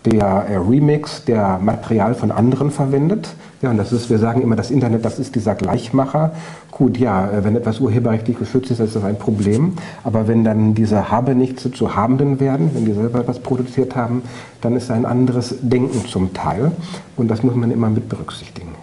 [0.05, 3.34] der äh, Remix, der Material von anderen verwendet.
[3.62, 6.32] Ja, und das ist, wir sagen immer, das Internet, das ist dieser Gleichmacher.
[6.75, 9.75] Gut, ja, äh, wenn etwas urheberrechtlich geschützt ist, ist das ein Problem.
[10.03, 14.22] Aber wenn dann diese Habenichtse zu Habenden werden, wenn die selber etwas produziert haben,
[14.61, 16.72] dann ist ein anderes Denken zum Teil.
[17.16, 18.75] Und das muss man immer mit berücksichtigen.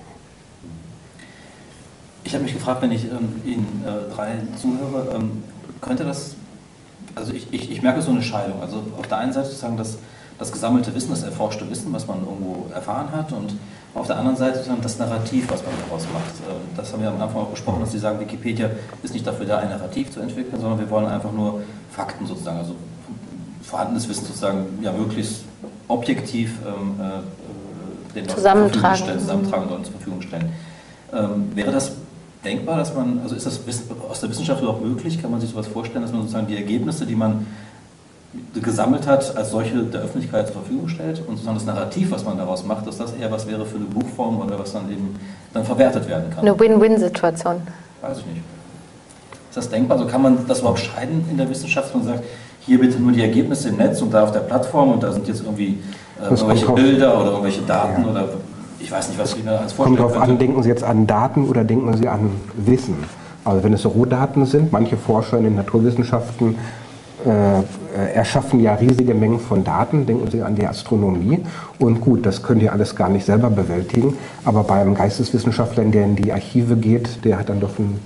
[2.24, 5.44] Ich habe mich gefragt, wenn ich ähm, Ihnen äh, drei zuhöre, ähm,
[5.82, 6.36] könnte das,
[7.16, 8.62] also ich, ich, ich merke so eine Scheidung.
[8.62, 9.98] Also auf der einen Seite sozusagen das
[10.42, 13.54] das gesammelte Wissen, das erforschte Wissen, was man irgendwo erfahren hat und
[13.94, 16.36] auf der anderen Seite dann das Narrativ, was man daraus macht.
[16.50, 18.70] Ähm, das haben wir am Anfang auch besprochen, dass Sie sagen, Wikipedia
[19.04, 21.62] ist nicht dafür da, ein Narrativ zu entwickeln, sondern wir wollen einfach nur
[21.92, 22.76] Fakten sozusagen, also
[23.64, 25.44] vorhandenes Wissen sozusagen ja möglichst
[25.88, 28.98] objektiv ähm, äh, den zusammentragen.
[28.98, 30.52] Stellen, zusammentragen und zur Verfügung stellen.
[31.14, 31.94] Ähm, wäre das
[32.44, 33.62] denkbar, dass man, also ist das
[34.10, 37.06] aus der Wissenschaft überhaupt möglich, kann man sich sowas vorstellen, dass man sozusagen die Ergebnisse,
[37.06, 37.46] die man
[38.62, 42.38] gesammelt hat, als solche der Öffentlichkeit zur Verfügung stellt und sozusagen das Narrativ, was man
[42.38, 45.16] daraus macht, dass das eher was wäre für eine Buchform oder was dann eben
[45.54, 46.40] dann verwertet werden kann.
[46.40, 47.62] Eine Win-Win-Situation.
[48.02, 48.42] Weiß ich nicht.
[49.50, 49.98] Ist das denkbar?
[49.98, 52.24] Also kann man das überhaupt scheiden in der Wissenschaft und sagt,
[52.62, 55.28] hier bitte nur die Ergebnisse im Netz und da auf der Plattform und da sind
[55.28, 55.80] jetzt irgendwie
[56.22, 58.10] äh, irgendwelche Bilder oder irgendwelche Daten ja.
[58.10, 58.30] oder
[58.80, 61.50] ich weiß nicht, was Sie da als Kommt darauf an, denken Sie jetzt an Daten
[61.50, 62.96] oder denken Sie an Wissen?
[63.44, 66.56] Also wenn es Rohdaten sind, manche Forscher in den Naturwissenschaften
[67.26, 71.44] äh, erschaffen ja riesige Mengen von Daten, denken Sie an die Astronomie.
[71.80, 74.16] Und gut, das können die alles gar nicht selber bewältigen.
[74.46, 78.00] Aber beim Geisteswissenschaftler, der in die Archive geht, der hat dann doch ein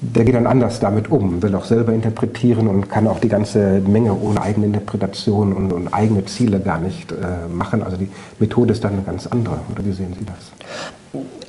[0.00, 3.80] der geht dann anders damit um, will auch selber interpretieren und kann auch die ganze
[3.80, 7.82] Menge ohne eigene Interpretation und, und eigene Ziele gar nicht äh, machen.
[7.82, 8.08] Also die
[8.38, 9.60] Methode ist dann eine ganz andere.
[9.70, 10.52] Oder wie sehen Sie das?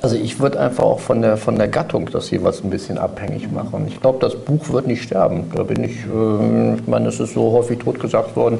[0.00, 3.52] Also ich würde einfach auch von der, von der Gattung das jeweils ein bisschen abhängig
[3.52, 3.84] machen.
[3.86, 5.44] Ich glaube, das Buch wird nicht sterben.
[5.54, 8.58] Da bin ich, äh, ich meine, es ist so häufig totgesagt worden,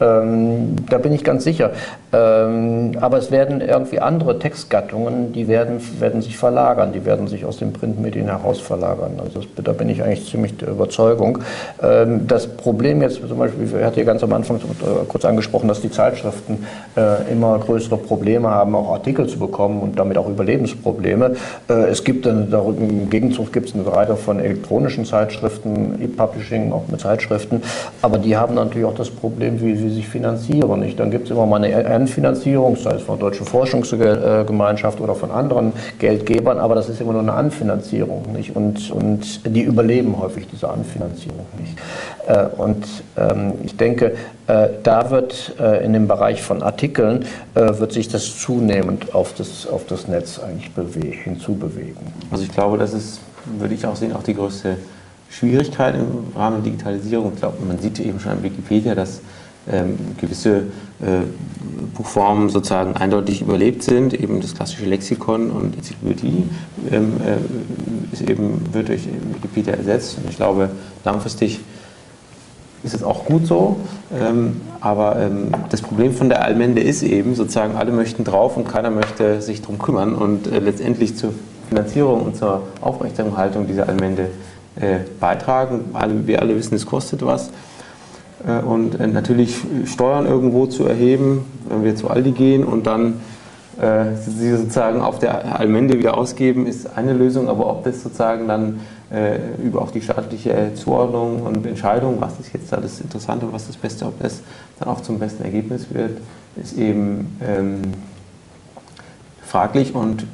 [0.00, 1.72] ähm, da bin ich ganz sicher.
[2.12, 7.44] Ähm, aber es werden irgendwie andere Textgattungen, die werden, werden sich verlagern, die werden sich
[7.44, 9.14] aus den Printmedien heraus verlagern.
[9.18, 11.40] Also das, da bin ich eigentlich ziemlich der Überzeugung.
[11.82, 14.60] Ähm, das Problem jetzt zum Beispiel, ich hatte ja ganz am Anfang
[15.08, 16.64] kurz angesprochen, dass die Zeitschriften
[16.96, 21.36] äh, immer größere Probleme haben, auch Artikel zu bekommen und damit auch Überlebensprobleme.
[21.68, 26.84] Äh, es gibt dann, im Gegenzug gibt es eine Reihe von elektronischen Zeitschriften, E-Publishing auch
[26.88, 27.62] mit Zeitschriften,
[28.02, 30.80] aber die haben natürlich auch das Problem, wie sie sich finanzieren.
[30.80, 31.00] Nicht?
[31.00, 35.30] Dann gibt es immer mal eine Anfinanzierung, sei es von der Deutschen Forschungsgemeinschaft oder von
[35.30, 38.32] anderen Geldgebern, aber das ist immer nur eine Anfinanzierung.
[38.32, 38.54] Nicht?
[38.54, 41.78] Und, und die überleben häufig diese Anfinanzierung nicht.
[42.26, 42.84] Äh, und
[43.16, 44.14] ähm, ich denke,
[44.46, 47.24] da wird äh, in dem Bereich von Artikeln,
[47.54, 50.70] wird sich das zunehmend auf das, auf das Netz eigentlich
[51.22, 51.96] hinzubewegen.
[52.30, 53.20] Also ich glaube, das ist,
[53.58, 54.76] würde ich auch sehen, auch die größte
[55.30, 57.32] Schwierigkeit im Rahmen der Digitalisierung.
[57.34, 59.20] Ich glaube, man sieht eben schon an Wikipedia, dass
[59.70, 60.56] ähm, gewisse
[61.00, 61.22] äh,
[61.94, 66.44] Buchformen sozusagen eindeutig überlebt sind, eben das klassische Lexikon und Enzyklopädie
[66.90, 68.36] ähm, äh,
[68.72, 70.18] wird durch Wikipedia ersetzt.
[70.18, 70.70] Und ich glaube,
[71.04, 71.60] langfristig
[72.84, 73.76] ist es auch gut so.
[74.16, 78.68] Ähm, aber ähm, das Problem von der Allmende ist eben, sozusagen, alle möchten drauf und
[78.68, 80.14] keiner möchte sich darum kümmern.
[80.14, 81.32] Und äh, letztendlich zur
[81.68, 84.28] Finanzierung und zur Aufrechterhaltung dieser Allmende
[84.76, 85.86] äh, beitragen.
[85.94, 87.50] Alle, wir alle wissen, es kostet was.
[88.46, 89.56] Äh, und äh, natürlich
[89.86, 93.14] Steuern irgendwo zu erheben, wenn wir zu Aldi gehen und dann
[93.76, 97.48] sie sozusagen auf der Allmende wieder ausgeben, ist eine Lösung.
[97.48, 102.52] Aber ob das sozusagen dann äh, über auch die staatliche Zuordnung und Entscheidung, was ist
[102.52, 104.40] jetzt da das Interessante, was das Beste, ob das
[104.78, 106.18] dann auch zum besten Ergebnis wird,
[106.56, 107.82] ist eben ähm,
[109.44, 110.26] fraglich und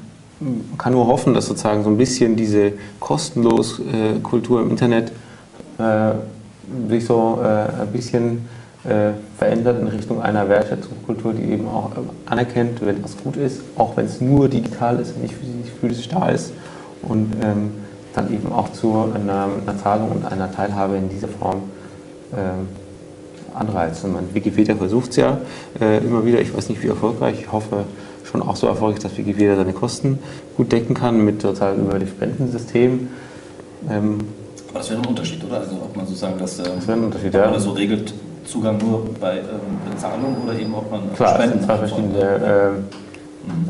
[0.78, 5.12] kann nur hoffen, dass sozusagen so ein bisschen diese kostenlos äh, Kultur im Internet
[5.78, 6.12] äh,
[6.88, 8.48] sich so äh, ein bisschen
[8.84, 11.90] äh, verändert in Richtung einer Wertschätzungskultur, die eben auch
[12.26, 15.34] anerkennt, wenn was gut ist, auch wenn es nur digital ist, nicht
[15.80, 16.52] physisch da ist.
[17.02, 17.72] Und ähm,
[18.14, 21.62] dann eben auch zu einer, einer Zahlung und einer Teilhabe in dieser Form
[22.32, 22.68] ähm,
[23.54, 24.04] anreizt.
[24.04, 25.38] Und man, Wikipedia versucht es ja
[25.80, 27.84] äh, immer wieder, ich weiß nicht wie erfolgreich, ich hoffe
[28.24, 30.18] schon auch so erfolgreich, dass Wikipedia seine Kosten
[30.56, 33.08] gut decken kann mit sozusagen über das Spendensystem.
[33.88, 34.18] Ähm,
[34.70, 35.58] Aber das wäre ein Unterschied, oder?
[35.60, 38.12] Also ob man sozusagen das, äh, das wäre ein Unterschied, das so regelt,
[38.50, 39.44] Zugang nur bei ähm,
[39.88, 42.18] Bezahlung oder eben ob man Klar, Spenden es sind zwei verschiedene.
[42.18, 42.84] Ähm,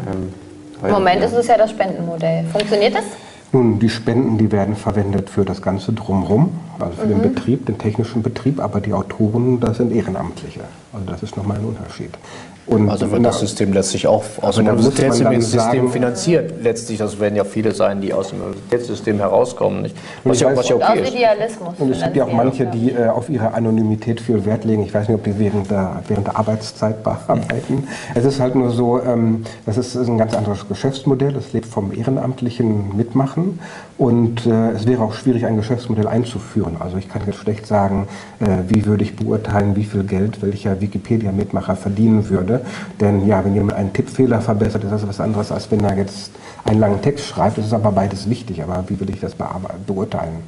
[0.07, 2.45] ähm, Im Moment ist es ja das Spendenmodell.
[2.47, 3.05] Funktioniert das?
[3.53, 7.23] Nun, die Spenden, die werden verwendet für das Ganze drumherum, also für mhm.
[7.23, 10.61] den Betrieb, den technischen Betrieb, aber die Autoren, das sind Ehrenamtliche.
[10.93, 12.11] Also das ist nochmal ein Unterschied.
[12.71, 16.55] Und also wird das System letztlich auch aus dem Universitätssystem finanziert.
[16.63, 19.83] Letztlich, das werden ja viele sein, die aus dem Universitätssystem herauskommen.
[19.83, 19.97] Nicht?
[20.23, 21.15] Was, ja, was ja okay ist.
[21.15, 21.75] Idealismus.
[21.79, 24.85] Und es gibt ja auch manche, die äh, auf ihre Anonymität viel Wert legen.
[24.85, 27.75] Ich weiß nicht, ob die während der, während der Arbeitszeit bearbeiten.
[27.75, 27.89] Mhm.
[28.15, 31.35] Es ist halt nur so, ähm, das ist, ist ein ganz anderes Geschäftsmodell.
[31.35, 33.59] Es lebt vom ehrenamtlichen Mitmachen.
[33.99, 36.77] Und äh, es wäre auch schwierig, ein Geschäftsmodell einzuführen.
[36.79, 38.09] Also ich kann jetzt schlecht sagen,
[38.39, 42.60] äh, wie würde ich beurteilen, wie viel Geld welcher Wikipedia-Mitmacher verdienen würde.
[43.01, 46.33] Denn ja, wenn jemand einen Tippfehler verbessert, ist das was anderes, als wenn er jetzt
[46.65, 47.59] einen langen Text schreibt.
[47.59, 48.63] Das ist aber beides wichtig.
[48.63, 49.35] Aber wie will ich das
[49.87, 50.39] beurteilen?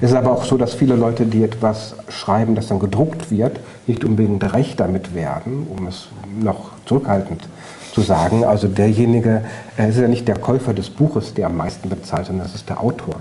[0.00, 3.60] Es ist aber auch so, dass viele Leute, die etwas schreiben, das dann gedruckt wird,
[3.86, 6.08] nicht unbedingt recht damit werden, um es
[6.40, 7.48] noch zurückhaltend
[7.92, 8.44] zu sagen.
[8.44, 9.42] Also derjenige,
[9.76, 12.68] er ist ja nicht der Käufer des Buches, der am meisten bezahlt, sondern das ist
[12.68, 13.16] der Autor,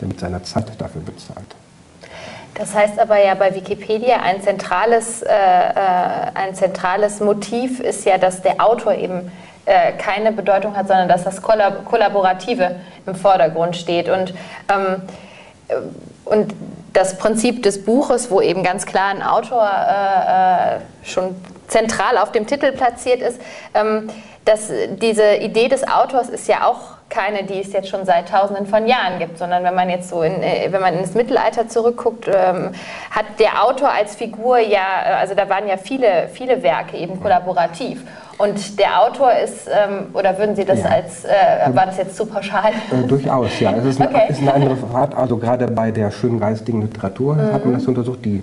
[0.00, 1.54] der mit seiner Zeit dafür bezahlt.
[2.54, 8.16] Das heißt aber ja bei Wikipedia ein zentrales, äh, äh, ein zentrales Motiv ist ja,
[8.16, 9.32] dass der Autor eben
[9.66, 12.76] äh, keine Bedeutung hat, sondern dass das Kollab Kollaborative
[13.06, 14.08] im Vordergrund steht.
[14.08, 14.34] Und,
[14.72, 15.02] ähm,
[15.68, 15.74] äh,
[16.26, 16.54] und
[16.92, 21.34] das Prinzip des Buches, wo eben ganz klar ein Autor äh, äh, schon
[21.66, 23.40] zentral auf dem Titel platziert ist.
[23.74, 24.10] Ähm,
[24.44, 24.70] dass
[25.00, 28.86] diese Idee des Autors ist ja auch keine, die es jetzt schon seit Tausenden von
[28.86, 32.72] Jahren gibt, sondern wenn man jetzt so in, äh, wenn man ins Mittelalter zurückguckt, ähm,
[33.10, 37.20] hat der Autor als Figur ja, äh, also da waren ja viele, viele Werke eben
[37.20, 38.02] kollaborativ.
[38.36, 40.90] Und der Autor ist, ähm, oder würden Sie das ja.
[40.90, 41.30] als, äh,
[41.72, 42.72] war das jetzt zu pauschal?
[42.90, 43.72] Äh, durchaus, ja.
[43.76, 44.12] Es ist, okay.
[44.12, 47.52] eine, ist eine andere Art, also gerade bei der schönen geistigen Literatur mhm.
[47.52, 48.42] hat man das untersucht, die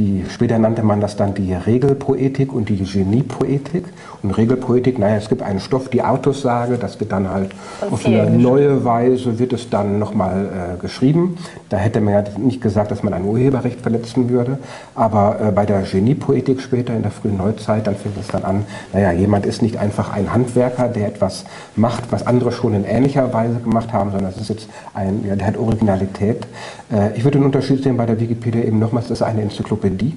[0.00, 3.84] die, später nannte man das dann die Regelpoetik und die Geniepoetik.
[4.22, 7.50] Und Regelpoetik, naja, es gibt einen Stoff, die Autossage, das wird dann halt
[7.82, 11.36] und auf eine neue Weise, wird es dann nochmal äh, geschrieben.
[11.68, 14.58] Da hätte man ja nicht gesagt, dass man ein Urheberrecht verletzen würde.
[14.94, 18.64] Aber äh, bei der Geniepoetik später in der frühen Neuzeit, dann fängt es dann an,
[18.92, 21.44] naja, jemand ist nicht einfach ein Handwerker, der etwas
[21.76, 25.36] macht, was andere schon in ähnlicher Weise gemacht haben, sondern es ist jetzt ein, ja,
[25.36, 26.46] der hat Originalität.
[26.90, 30.14] Äh, ich würde den Unterschied sehen bei der Wikipedia eben nochmals, das ist eine Enzyklopädie.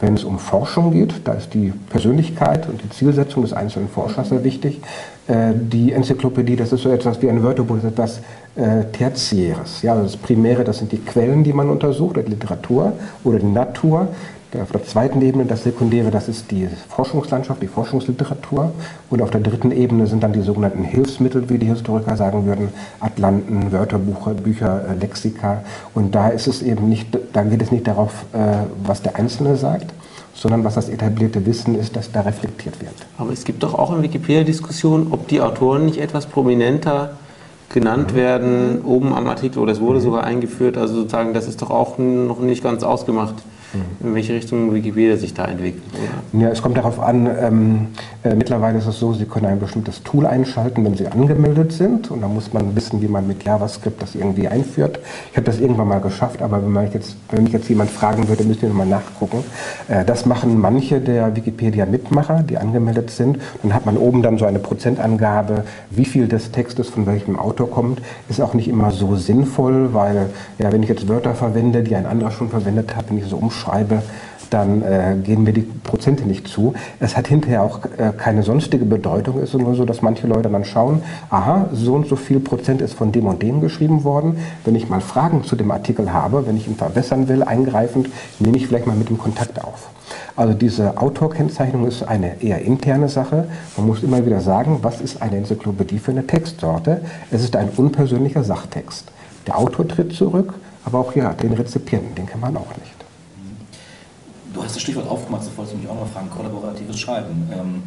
[0.00, 4.30] Wenn es um Forschung geht, da ist die Persönlichkeit und die Zielsetzung des einzelnen Forschers
[4.30, 4.80] sehr wichtig.
[5.26, 8.20] Äh, die Enzyklopädie, das ist so etwas wie ein Wörterbuch, das ist etwas
[8.56, 9.82] äh, Tertiäres.
[9.82, 12.92] Ja, also das Primäre, das sind die Quellen, die man untersucht, die Literatur
[13.24, 14.08] oder die Natur.
[14.60, 18.72] Auf der zweiten Ebene das Sekundäre, das ist die Forschungslandschaft, die Forschungsliteratur.
[19.08, 22.70] Und auf der dritten Ebene sind dann die sogenannten Hilfsmittel, wie die Historiker sagen würden,
[22.98, 25.62] Atlanten, Wörterbuche, Bücher, äh, Lexika.
[25.94, 29.54] Und da ist es eben nicht, da geht es nicht darauf, äh, was der Einzelne
[29.54, 29.92] sagt,
[30.34, 32.94] sondern was das etablierte Wissen ist, das da reflektiert wird.
[33.18, 37.12] Aber es gibt doch auch in Wikipedia Diskussionen, ob die Autoren nicht etwas prominenter
[37.70, 40.76] genannt werden, oben am Artikel, oder es wurde sogar eingeführt.
[40.76, 43.36] Also sozusagen, das ist doch auch noch nicht ganz ausgemacht
[43.72, 45.82] in welche Richtung Wikipedia sich da entwickelt.
[46.32, 46.42] Oder?
[46.42, 47.86] Ja, es kommt darauf an, ähm,
[48.22, 52.10] äh, mittlerweile ist es so, Sie können ein bestimmtes Tool einschalten, wenn Sie angemeldet sind
[52.10, 54.98] und dann muss man wissen, wie man mit JavaScript das irgendwie einführt.
[55.30, 58.28] Ich habe das irgendwann mal geschafft, aber wenn, man jetzt, wenn mich jetzt jemand fragen
[58.28, 59.44] würde, müsste ich nochmal nachgucken.
[59.88, 63.38] Äh, das machen manche der Wikipedia-Mitmacher, die angemeldet sind.
[63.62, 67.70] Dann hat man oben dann so eine Prozentangabe, wie viel des Textes von welchem Autor
[67.70, 68.02] kommt.
[68.28, 72.06] Ist auch nicht immer so sinnvoll, weil ja, wenn ich jetzt Wörter verwende, die ein
[72.06, 74.02] anderer schon verwendet hat, wenn ich so umschaue, schreibe,
[74.50, 76.74] dann äh, gehen mir die Prozente nicht zu.
[76.98, 79.38] Es hat hinterher auch äh, keine sonstige Bedeutung.
[79.38, 82.82] Es ist nur so, dass manche Leute dann schauen, aha, so und so viel Prozent
[82.82, 84.38] ist von dem und dem geschrieben worden.
[84.64, 88.08] Wenn ich mal Fragen zu dem Artikel habe, wenn ich ihn verbessern will, eingreifend,
[88.38, 89.90] nehme ich vielleicht mal mit ihm Kontakt auf.
[90.36, 93.46] Also diese Autorkennzeichnung ist eine eher interne Sache.
[93.76, 97.02] Man muss immer wieder sagen, was ist eine Enzyklopädie für eine Textsorte?
[97.30, 99.12] Es ist ein unpersönlicher Sachtext.
[99.46, 100.54] Der Autor tritt zurück,
[100.84, 102.89] aber auch ja, den Rezipienten, den kann man auch nicht.
[104.52, 107.48] Du hast das Stichwort aufgemacht, so wollte ich mich auch noch fragen, kollaboratives Schreiben.
[107.52, 107.82] Ähm,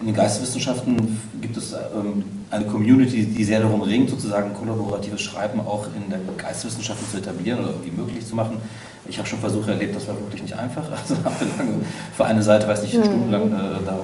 [0.00, 5.60] In den Geisteswissenschaften gibt es ähm, eine Community, die sehr darum ringt, sozusagen kollaboratives Schreiben
[5.60, 8.56] auch in den Geisteswissenschaften zu etablieren oder irgendwie möglich zu machen.
[9.08, 10.84] Ich habe schon Versuche erlebt, das war wirklich nicht einfach.
[10.90, 11.80] Also habe lange
[12.16, 13.98] für eine Seite, weiß nicht, stundenlang äh, da,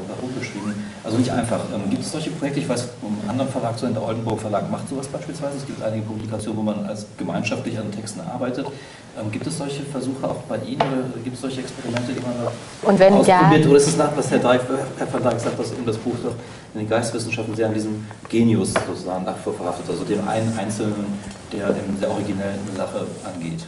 [0.55, 0.85] da rumgeschrieben.
[1.05, 1.61] Also nicht einfach.
[1.75, 2.61] Ähm, gibt es solche Projekte?
[2.61, 5.59] Ich weiß, ein anderer Verlag, so in der Oldenburg Verlag, macht sowas beispielsweise.
[5.59, 8.67] Es gibt einige Publikationen, wo man als gemeinschaftlich an Texten arbeitet.
[9.19, 12.33] Ähm, gibt es solche Versuche auch bei Ihnen oder gibt es solche Experimente, die man
[12.43, 13.67] da Und wenn ja, ausprobiert?
[13.67, 14.63] Oder ist es nach, was Herr, Dreif,
[14.99, 16.35] Herr van Dijk sagt, dass eben das Buch doch
[16.75, 21.19] in den Geisteswissenschaften sehr an diesem Genius sozusagen nach verhaftet, also dem einen Einzelnen,
[21.53, 23.67] der eben sehr originell eine Sache angeht?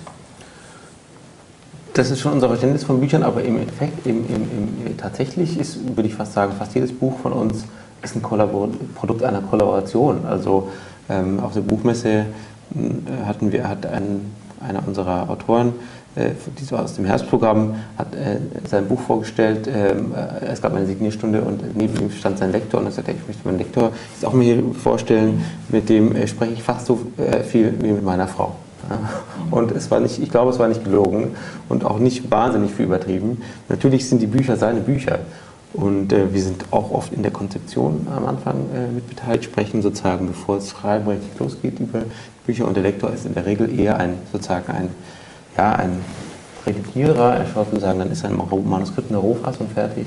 [1.94, 4.48] Das ist schon unser Verständnis von Büchern, aber im Endeffekt, im, im,
[4.84, 7.66] im, tatsächlich ist, würde ich fast sagen, fast jedes Buch von uns
[8.02, 10.26] ist ein Kollabor Produkt einer Kollaboration.
[10.26, 10.70] Also
[11.08, 12.24] ähm, auf der Buchmesse äh,
[13.24, 15.72] hatten wir, hat ein, einer unserer Autoren,
[16.16, 18.38] äh, die so aus dem Herbstprogramm, hat äh,
[18.68, 19.68] sein Buch vorgestellt.
[19.68, 23.12] Ähm, äh, es gab eine Signierstunde und neben ihm stand sein Lektor und er sagte,
[23.12, 26.86] ich möchte meinen Lektor jetzt auch mal hier vorstellen, mit dem äh, spreche ich fast
[26.86, 28.56] so äh, viel wie mit meiner Frau.
[29.50, 31.36] Und es war nicht, ich glaube, es war nicht gelogen
[31.68, 33.42] und auch nicht wahnsinnig viel übertrieben.
[33.68, 35.20] Natürlich sind die Bücher seine Bücher.
[35.74, 39.82] Und äh, wir sind auch oft in der Konzeption am Anfang äh, mit beteiligt, sprechen
[39.82, 42.02] sozusagen, bevor das Schreiben richtig losgeht über
[42.46, 42.66] Bücher.
[42.66, 44.88] Und der Lektor ist in der Regel eher ein, sozusagen ein,
[45.56, 46.00] ja, ein
[46.64, 47.34] Redigierer.
[47.36, 50.06] Er schaut sozusagen, dann ist ein Manuskript in der Rohfassung fertig.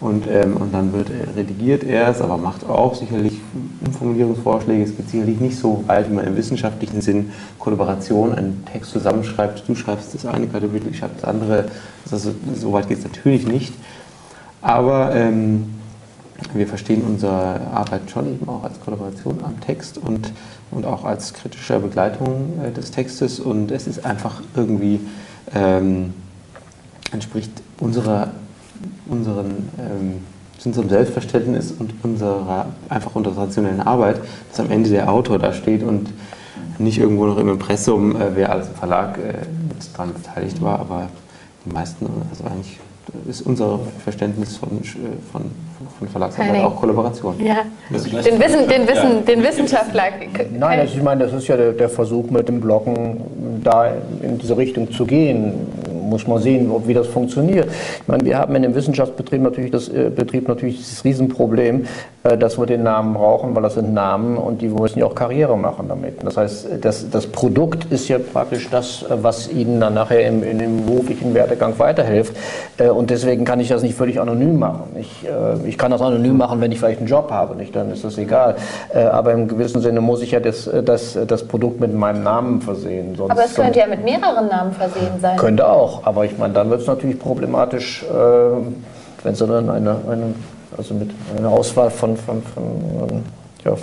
[0.00, 3.38] Und, ähm, und dann wird redigiert er es, aber macht auch sicherlich
[3.84, 4.82] Umformulierungsvorschläge.
[4.82, 9.62] Es geht sicherlich nicht so weit, wie man im wissenschaftlichen Sinn Kollaboration einen Text zusammenschreibt.
[9.68, 11.66] Du schreibst das eine Kapitel, ich schreibe das andere.
[12.10, 13.74] Also, so weit geht es natürlich nicht.
[14.62, 15.74] Aber ähm,
[16.54, 20.32] wir verstehen unsere Arbeit schon eben auch als Kollaboration am Text und,
[20.70, 23.38] und auch als kritische Begleitung äh, des Textes.
[23.38, 25.00] Und es ist einfach irgendwie,
[25.54, 26.14] ähm,
[27.12, 28.30] entspricht unserer
[29.08, 30.24] unseren, ähm,
[30.64, 34.20] unserem Selbstverständnis und unserer einfach unserer traditionellen Arbeit,
[34.50, 36.08] dass am Ende der Autor da steht und
[36.78, 39.34] nicht irgendwo noch im Impressum, äh, wer alles im Verlag äh,
[39.92, 41.08] daran beteiligt war, aber
[41.64, 42.78] die meisten, also eigentlich
[43.28, 44.82] ist unser Verständnis von, äh,
[45.32, 45.42] von,
[45.98, 47.34] von Verlagsarbeit auch Kollaboration.
[47.44, 47.94] Ja, den,
[48.38, 50.04] Wissen, den, Wissen, den Wissenschaftler.
[50.52, 54.38] Nein, also ich meine, das ist ja der, der Versuch mit dem Bloggen, da in
[54.38, 55.54] diese Richtung zu gehen
[56.10, 57.68] muss man sehen, ob, wie das funktioniert.
[58.02, 61.86] Ich meine, wir haben in dem Wissenschaftsbetrieb natürlich das, äh, Betrieb natürlich das Riesenproblem,
[62.22, 65.14] äh, dass wir den Namen brauchen, weil das sind Namen und die müssen ja auch
[65.14, 66.22] Karriere machen damit.
[66.22, 70.42] Das heißt, das, das Produkt ist ja praktisch das, äh, was ihnen dann nachher im,
[70.42, 72.36] in dem beruflichen Werdegang weiterhilft.
[72.76, 74.96] Äh, und deswegen kann ich das nicht völlig anonym machen.
[74.98, 77.74] Ich, äh, ich kann das anonym machen, wenn ich vielleicht einen Job habe, nicht?
[77.74, 78.56] dann ist das egal.
[78.92, 82.60] Äh, aber im gewissen Sinne muss ich ja das, das, das Produkt mit meinem Namen
[82.60, 83.14] versehen.
[83.16, 85.36] Sonst aber es könnte ja mit mehreren Namen versehen sein.
[85.36, 88.06] Könnte auch aber ich meine, dann wird es natürlich problematisch, äh,
[89.22, 90.34] wenn Sie dann eine, eine,
[90.76, 92.64] also mit einer Auswahl von, von, von
[93.10, 93.22] ähm,
[93.64, 93.76] ja,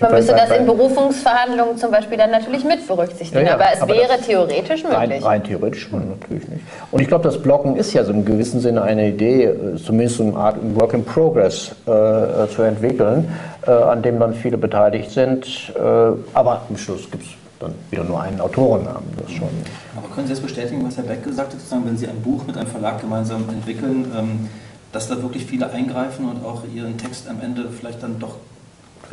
[0.00, 3.82] man müsste das in Berufungsverhandlungen zum Beispiel dann natürlich mit berücksichtigen, ja, ja, aber es
[3.82, 4.98] aber wäre theoretisch möglich.
[4.98, 6.62] Rein, rein theoretisch natürlich nicht.
[6.90, 10.18] Und ich glaube, das Blocken ist ja so im gewissen Sinne eine Idee, äh, zumindest
[10.18, 13.32] so eine Art Work in Progress äh, äh, zu entwickeln,
[13.66, 15.46] äh, an dem dann viele beteiligt sind.
[15.74, 15.80] Äh,
[16.34, 17.30] aber am Schluss gibt es
[17.64, 19.08] dann wieder nur einen Autorennamen.
[19.18, 19.48] Das schon.
[19.96, 22.46] Aber können Sie das bestätigen, was Herr Beck gesagt hat, sozusagen, wenn Sie ein Buch
[22.46, 24.48] mit einem Verlag gemeinsam entwickeln, ähm,
[24.92, 28.36] dass da wirklich viele eingreifen und auch Ihren Text am Ende vielleicht dann doch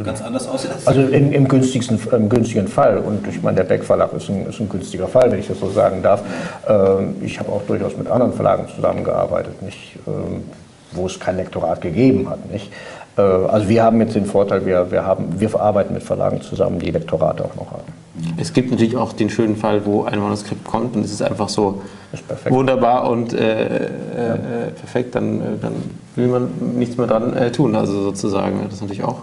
[0.03, 0.71] ganz anders aussieht?
[0.85, 4.47] Also im, im, günstigsten, im günstigen Fall, und ich meine, der Beck Verlag ist ein,
[4.47, 6.23] ist ein günstiger Fall, wenn ich das so sagen darf.
[6.67, 10.43] Ähm, ich habe auch durchaus mit anderen Verlagen zusammengearbeitet, nicht, ähm,
[10.91, 12.51] wo es kein Lektorat gegeben hat.
[12.51, 12.71] Nicht?
[13.17, 16.79] Äh, also wir haben jetzt den Vorteil, wir, wir, haben, wir arbeiten mit Verlagen zusammen,
[16.79, 18.00] die Lektorate auch noch haben.
[18.37, 21.47] Es gibt natürlich auch den schönen Fall, wo ein Manuskript kommt und es ist einfach
[21.47, 21.81] so
[22.11, 25.73] ist wunderbar und äh, äh, perfekt, dann, äh, dann
[26.15, 28.63] will man nichts mehr dran äh, tun, also sozusagen.
[28.65, 29.21] Das ist natürlich auch,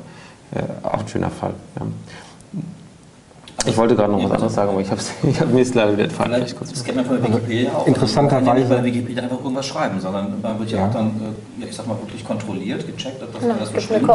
[0.55, 1.53] äh, auch ein schöner Fall.
[1.79, 1.87] Ja.
[3.67, 5.93] Ich wollte gerade noch was anderes sagen, aber ich habe ich hab mir jetzt leider
[5.93, 6.41] wieder entfallen.
[6.41, 7.87] Das kennt man von der Wikipedia auch.
[7.87, 8.47] Interessanterweise.
[8.47, 10.87] Man kann ja bei Wikipedia einfach irgendwas schreiben, sondern man wird ja, ja.
[10.87, 11.13] auch dann,
[11.61, 14.09] ich sag mal, wirklich kontrolliert, gecheckt, ob das ja, alles verstimmt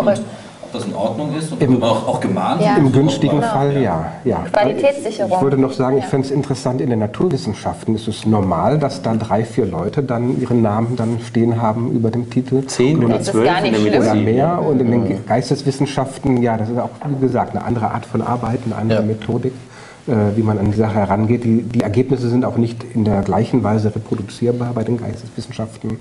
[0.74, 2.76] das in Ordnung ist und Im, auch, auch gemahnt ja.
[2.78, 3.51] Im günstigen genau.
[3.51, 4.11] Fall ja.
[4.24, 4.43] ja.
[4.51, 5.32] Qualitätssicherung.
[5.38, 9.01] Ich würde noch sagen, ich fände es interessant, in den Naturwissenschaften ist es normal, dass
[9.01, 12.65] da drei, vier Leute dann ihren Namen dann stehen haben über dem Titel.
[12.65, 13.49] Zehn oder zwölf
[13.97, 14.61] oder mehr.
[14.61, 18.59] Und in den Geisteswissenschaften, ja, das ist auch, wie gesagt, eine andere Art von Arbeit,
[18.65, 19.05] eine andere ja.
[19.05, 19.53] Methodik
[20.07, 21.45] äh, wie man an die Sache herangeht.
[21.45, 25.97] Die, die Ergebnisse sind auch nicht in der gleichen Weise reproduzierbar bei den Geisteswissenschaften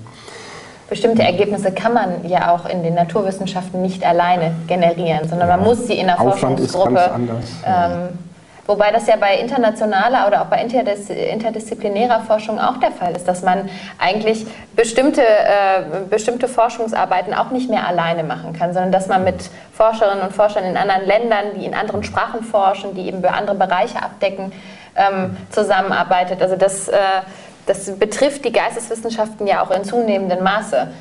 [0.93, 5.87] bestimmte Ergebnisse kann man ja auch in den Naturwissenschaften nicht alleine generieren, sondern man muss
[5.87, 7.45] sie in der Aufwand Forschungsgruppe ist ganz anders.
[7.65, 8.09] Ähm,
[8.65, 13.27] Wobei das ja bei internationaler oder auch bei interdis interdisziplinärer Forschung auch der Fall ist,
[13.27, 13.69] dass man
[13.99, 19.49] eigentlich bestimmte, äh, bestimmte Forschungsarbeiten auch nicht mehr alleine machen kann, sondern dass man mit
[19.73, 24.01] Forscherinnen und Forschern in anderen Ländern, die in anderen Sprachen forschen, die eben andere Bereiche
[24.01, 24.53] abdecken,
[24.95, 26.41] ähm, zusammenarbeitet.
[26.41, 26.95] Also das, äh,
[27.65, 30.91] das betrifft die Geisteswissenschaften ja auch in zunehmendem Maße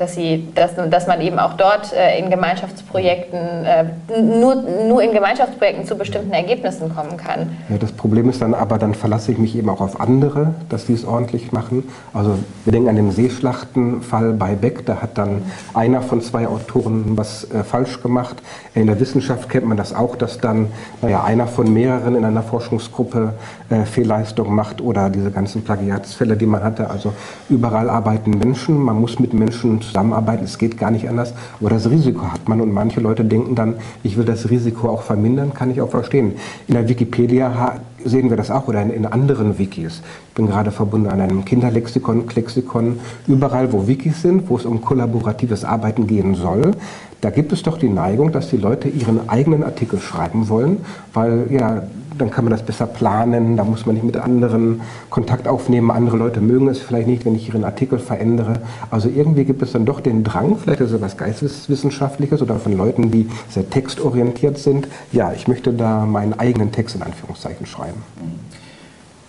[0.00, 3.84] dass, sie, dass, dass man eben auch dort äh, in Gemeinschaftsprojekten, äh,
[4.22, 4.54] nur,
[4.88, 7.54] nur in Gemeinschaftsprojekten zu bestimmten Ergebnissen kommen kann.
[7.68, 10.86] Ja, das Problem ist dann aber, dann verlasse ich mich eben auch auf andere, dass
[10.86, 11.86] die es ordentlich machen.
[12.14, 15.42] Also wir denken an den Seeschlachtenfall bei Beck, da hat dann
[15.74, 18.36] einer von zwei Autoren was äh, falsch gemacht.
[18.74, 20.68] In der Wissenschaft kennt man das auch, dass dann
[21.02, 23.34] naja, einer von mehreren in einer Forschungsgruppe
[23.68, 26.88] äh, Fehlleistungen macht oder diese ganzen Plagiatsfälle, die man hatte.
[26.88, 27.12] Also
[27.50, 31.90] überall arbeiten Menschen, man muss mit Menschen zusammenarbeiten, es geht gar nicht anders, aber das
[31.90, 35.70] Risiko hat man und manche Leute denken dann, ich will das Risiko auch vermindern, kann
[35.70, 36.34] ich auch verstehen.
[36.68, 40.00] In der Wikipedia sehen wir das auch oder in, anderen Wikis.
[40.28, 44.80] Ich bin gerade verbunden an einem Kinderlexikon, Klexikon, überall wo Wikis sind, wo es um
[44.80, 46.72] kollaboratives Arbeiten gehen soll,
[47.20, 50.78] da gibt es doch die Neigung, dass die Leute ihren eigenen Artikel schreiben wollen,
[51.12, 51.82] weil ja,
[52.20, 56.16] dann kann man das besser planen, da muss man nicht mit anderen Kontakt aufnehmen, andere
[56.16, 58.60] Leute mögen es vielleicht nicht, wenn ich ihren Artikel verändere.
[58.90, 62.76] Also irgendwie gibt es dann doch den Drang, vielleicht ist es was Geisteswissenschaftliches oder von
[62.76, 68.02] Leuten, die sehr textorientiert sind, ja, ich möchte da meinen eigenen Text in Anführungszeichen schreiben.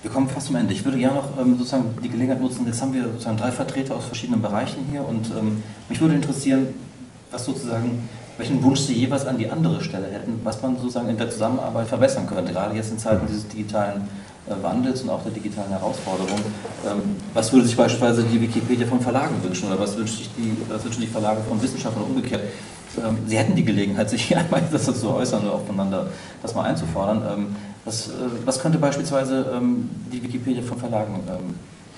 [0.02, 0.74] Wir kommen fast zum Ende.
[0.74, 3.96] Ich würde gerne noch ähm, sozusagen die Gelegenheit nutzen, jetzt haben wir sozusagen drei Vertreter
[3.96, 6.68] aus verschiedenen Bereichen hier und ähm, mich würde interessieren,
[7.30, 11.18] was sozusagen welchen Wunsch Sie jeweils an die andere Stelle hätten, was man sozusagen in
[11.18, 14.08] der Zusammenarbeit verbessern könnte, gerade jetzt in Zeiten dieses digitalen
[14.48, 16.40] äh, Wandels und auch der digitalen Herausforderung.
[16.86, 20.58] Ähm, was würde sich beispielsweise die Wikipedia von Verlagen wünschen oder was wünschen sich die,
[20.68, 22.42] was wünschen die Verlage von Wissenschaftlern umgekehrt?
[22.98, 26.08] Ähm, Sie hätten die Gelegenheit, sich hier einmal dazu zu äußern oder auch voneinander
[26.42, 27.22] das mal einzufordern.
[27.32, 27.56] Ähm,
[27.86, 28.12] was, äh,
[28.46, 29.46] was könnte beispielsweise
[30.12, 31.20] die Wikipedia von Verlagen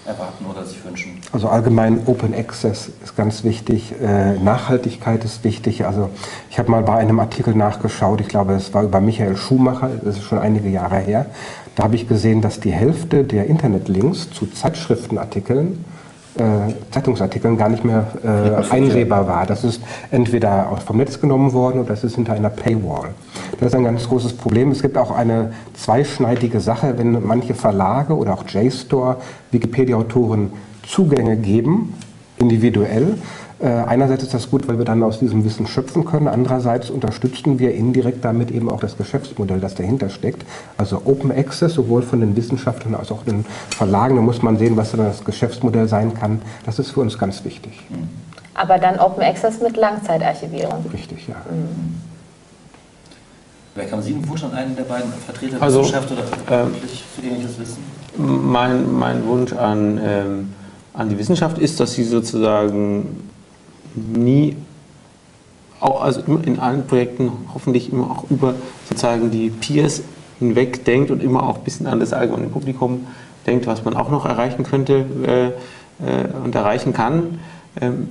[0.05, 1.19] erwarten oder sich wünschen?
[1.31, 5.85] Also allgemein Open Access ist ganz wichtig, äh, Nachhaltigkeit ist wichtig.
[5.85, 6.09] Also
[6.49, 10.17] ich habe mal bei einem Artikel nachgeschaut, ich glaube es war über Michael Schumacher, das
[10.17, 11.25] ist schon einige Jahre her.
[11.75, 15.83] Da habe ich gesehen, dass die Hälfte der Internetlinks zu Zeitschriftenartikeln
[16.91, 19.45] Zeitungsartikeln gar nicht mehr äh, einsehbar war.
[19.45, 23.09] Das ist entweder vom Netz genommen worden oder es ist hinter einer Paywall.
[23.59, 24.71] Das ist ein ganz großes Problem.
[24.71, 29.17] Es gibt auch eine zweischneidige Sache, wenn manche Verlage oder auch JSTOR
[29.51, 30.51] Wikipedia-Autoren
[30.87, 31.93] Zugänge geben,
[32.37, 33.15] individuell,
[33.63, 36.27] äh, einerseits ist das gut, weil wir dann aus diesem Wissen schöpfen können.
[36.27, 40.45] Andererseits unterstützen wir indirekt damit eben auch das Geschäftsmodell, das dahinter steckt.
[40.77, 44.17] Also Open Access, sowohl von den Wissenschaftlern als auch den Verlagen.
[44.17, 46.41] Da muss man sehen, was dann das Geschäftsmodell sein kann.
[46.65, 47.79] Das ist für uns ganz wichtig.
[48.53, 50.85] Aber dann Open Access mit Langzeitarchivierung.
[50.91, 51.35] Richtig, ja.
[51.49, 51.95] Mhm.
[53.75, 56.65] Wer kam Sie einen Wunsch an einen der beiden Vertreter der also, Wissenschaft oder äh,
[57.15, 57.77] zugängliches Wissen?
[58.17, 60.53] Mein, mein Wunsch an, ähm,
[60.93, 63.31] an die Wissenschaft ist, dass sie sozusagen
[63.95, 64.55] nie,
[65.79, 68.55] also in allen Projekten hoffentlich immer auch über
[68.87, 70.01] sozusagen die Peers
[70.39, 73.07] hinweg denkt und immer auch ein bisschen an das allgemeine Publikum
[73.45, 77.39] denkt, was man auch noch erreichen könnte äh, äh, und erreichen kann.
[77.79, 78.09] Ähm,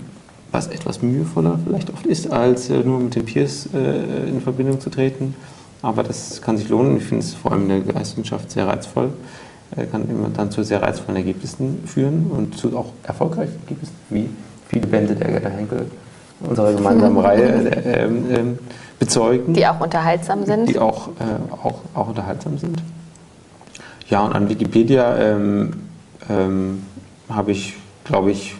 [0.52, 4.80] was etwas mühevoller vielleicht oft ist, als äh, nur mit den Peers äh, in Verbindung
[4.80, 5.34] zu treten.
[5.80, 6.98] Aber das kann sich lohnen.
[6.98, 9.10] Ich finde es vor allem in der Geistwissenschaft sehr reizvoll.
[9.74, 14.28] Äh, kann immer dann zu sehr reizvollen Ergebnissen führen und zu auch erfolgreichen Ergebnissen, wie
[14.72, 15.86] viele Bände der Gerda Henkel
[16.40, 18.44] unserer gemeinsamen Reihe äh, äh,
[18.98, 19.54] bezeugen.
[19.54, 20.68] Die auch unterhaltsam sind.
[20.68, 22.82] Die auch, äh, auch, auch unterhaltsam sind.
[24.08, 25.72] Ja, und an Wikipedia ähm,
[26.28, 26.82] ähm,
[27.28, 28.56] habe ich, glaube ich,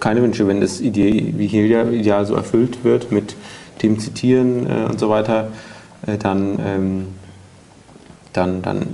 [0.00, 3.36] keine Wünsche, wenn das hier Ideal so erfüllt wird mit
[3.82, 5.48] dem Zitieren äh, und so weiter,
[6.06, 7.06] äh, dann, ähm,
[8.32, 8.86] dann, dann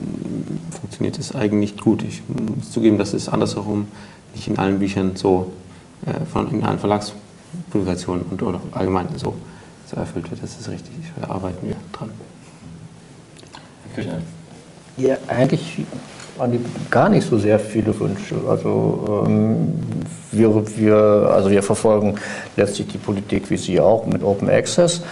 [0.70, 2.02] funktioniert es eigentlich gut.
[2.02, 3.88] Ich muss zugeben, dass es andersherum
[4.34, 5.52] nicht in allen Büchern so
[6.32, 9.34] von in allen Verlagspublikationen und oder allgemein so,
[9.86, 10.42] so erfüllt wird.
[10.42, 10.94] Das ist richtig.
[11.20, 12.10] Da arbeiten wir dran.
[14.96, 15.84] Ja, eigentlich
[16.36, 18.36] waren die gar nicht so sehr viele Wünsche.
[18.48, 19.74] Also, ähm,
[20.30, 20.96] wir, wir,
[21.34, 22.14] also wir verfolgen
[22.56, 25.02] letztlich die Politik wie Sie auch mit Open Access.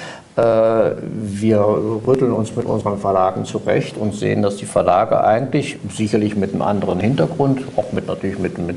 [0.41, 1.61] Äh, wir
[2.07, 6.63] rütteln uns mit unseren Verlagen zurecht und sehen, dass die Verlage eigentlich sicherlich mit einem
[6.63, 8.77] anderen Hintergrund, auch mit natürlich mit, mit,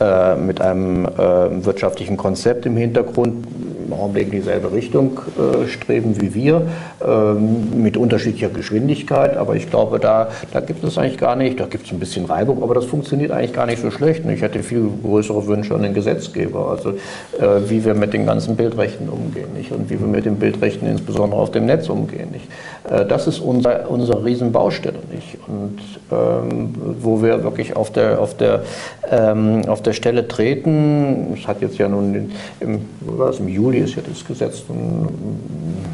[0.00, 3.46] äh, mit einem äh, wirtschaftlichen Konzept im Hintergrund,
[3.92, 6.66] im Augenblick in dieselbe Richtung äh, streben wie wir,
[7.04, 9.36] ähm, mit unterschiedlicher Geschwindigkeit.
[9.36, 12.24] Aber ich glaube, da, da gibt es eigentlich gar nicht, da gibt es ein bisschen
[12.26, 14.22] Reibung, aber das funktioniert eigentlich gar nicht so schlecht.
[14.26, 18.56] Ich hätte viel größere Wünsche an den Gesetzgeber, also äh, wie wir mit den ganzen
[18.56, 19.72] Bildrechten umgehen nicht?
[19.72, 22.30] und wie wir mit den Bildrechten insbesondere auf dem Netz umgehen.
[22.30, 22.48] Nicht?
[22.90, 24.98] Äh, das ist unser, unsere Riesenbaustelle.
[25.12, 25.38] Nicht?
[25.46, 25.78] Und
[26.10, 28.62] ähm, wo wir wirklich auf der, auf, der,
[29.10, 33.96] ähm, auf der Stelle treten, es hat jetzt ja nun im, was, im Juli ist
[33.96, 34.62] ja das Gesetz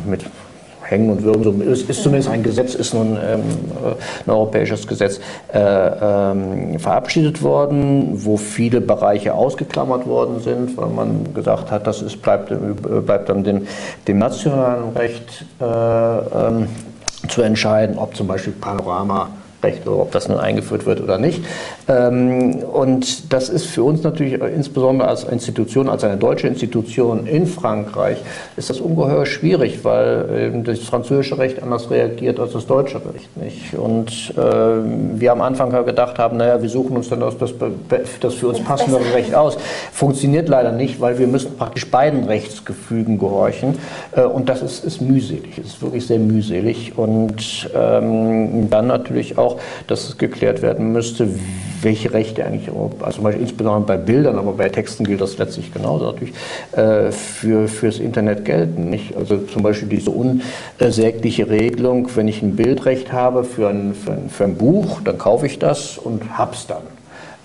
[0.07, 0.25] mit
[0.89, 3.43] Hängen und Würgen, so, ist, ist zumindest ein Gesetz, ist nun ähm,
[4.27, 5.21] ein europäisches Gesetz
[5.53, 12.01] äh, ähm, verabschiedet worden, wo viele Bereiche ausgeklammert worden sind, weil man gesagt hat, das
[12.01, 12.53] ist, bleibt,
[13.07, 13.67] bleibt dann dem,
[14.07, 16.69] dem nationalen Recht äh, ähm,
[17.29, 19.29] zu entscheiden, ob zum Beispiel Panorama
[19.63, 21.45] Recht oder ob das nun eingeführt wird oder nicht.
[21.89, 27.47] Ähm, und das ist für uns natürlich insbesondere als Institution, als eine deutsche Institution in
[27.47, 28.19] Frankreich,
[28.57, 33.37] ist das ungeheuer schwierig, weil das französische Recht anders reagiert als das deutsche Recht.
[33.37, 33.75] Nicht?
[33.75, 34.41] Und äh,
[35.21, 37.51] wir am Anfang gedacht haben, naja, wir suchen uns dann das, das,
[38.21, 39.57] das für uns passendere Recht aus.
[39.93, 43.79] Funktioniert leider nicht, weil wir müssen praktisch beiden Rechtsgefügen gehorchen.
[44.13, 46.97] Äh, und das ist, ist mühselig, es ist wirklich sehr mühselig.
[46.97, 51.29] Und ähm, dann natürlich auch auch, dass es geklärt werden müsste,
[51.83, 52.71] welche Rechte eigentlich,
[53.01, 56.35] also insbesondere bei Bildern, aber bei Texten gilt das letztlich genauso natürlich,
[56.73, 58.91] äh, für, fürs Internet gelten.
[58.91, 59.17] Nicht?
[59.17, 64.29] Also zum Beispiel diese unsägliche Regelung, wenn ich ein Bildrecht habe für ein, für ein,
[64.29, 66.98] für ein Buch, dann kaufe ich das und hab's dann.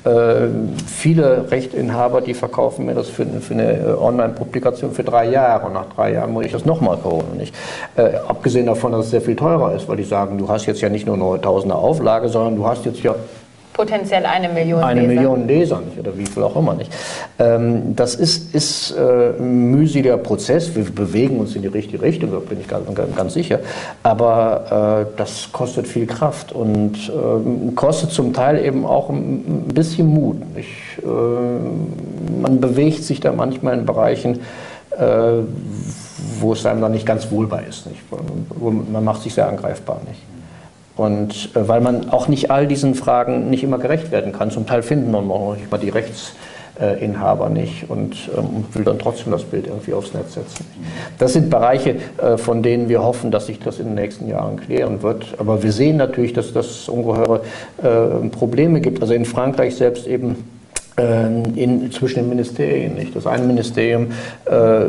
[0.05, 0.49] Äh,
[0.85, 5.73] viele Rechteinhaber, die verkaufen mir das für, für eine äh, Online-Publikation für drei Jahre und
[5.73, 7.37] nach drei Jahren muss ich das nochmal kaufen.
[7.37, 7.55] Nicht?
[7.95, 10.81] Äh, abgesehen davon, dass es sehr viel teurer ist, weil die sagen, du hast jetzt
[10.81, 13.15] ja nicht nur eine tausende Auflage, sondern du hast jetzt ja
[13.73, 15.13] potenziell eine Million eine Leser.
[15.13, 16.91] Million Leser nicht, oder wie viel auch immer nicht.
[17.39, 20.75] Ähm, das ist, ist äh, ein mühseliger Prozess.
[20.75, 23.59] Wir bewegen uns in die richtige Richtung, da bin ich ganz, ganz sicher.
[24.03, 30.07] Aber äh, das kostet viel Kraft und äh, kostet zum Teil eben auch ein, bisschen
[30.07, 30.55] Mut.
[30.55, 30.69] Nicht?
[31.01, 31.07] Äh,
[32.41, 34.39] man bewegt sich da manchmal in Bereichen,
[34.91, 35.41] äh,
[36.39, 37.87] wo es einem dann nicht ganz wohlbar ist.
[37.87, 38.01] Nicht?
[38.91, 39.99] Man macht sich sehr angreifbar.
[40.07, 40.21] Nicht?
[40.95, 44.51] Und äh, weil man auch nicht all diesen Fragen nicht immer gerecht werden kann.
[44.51, 49.31] Zum Teil finden man noch nicht mal die Rechtsinhaber nicht und ähm, will dann trotzdem
[49.31, 50.65] das Bild irgendwie aufs Netz setzen.
[51.17, 54.57] Das sind Bereiche, äh, von denen wir hoffen, dass sich das in den nächsten Jahren
[54.57, 55.33] klären wird.
[55.39, 57.41] Aber wir sehen natürlich, dass das ungeheure
[57.81, 59.01] äh, Probleme gibt.
[59.01, 60.37] Also in Frankreich selbst eben
[60.95, 62.93] in, zwischen den Ministerien.
[62.95, 63.15] Nicht?
[63.15, 64.07] Das eine Ministerium
[64.45, 64.85] äh,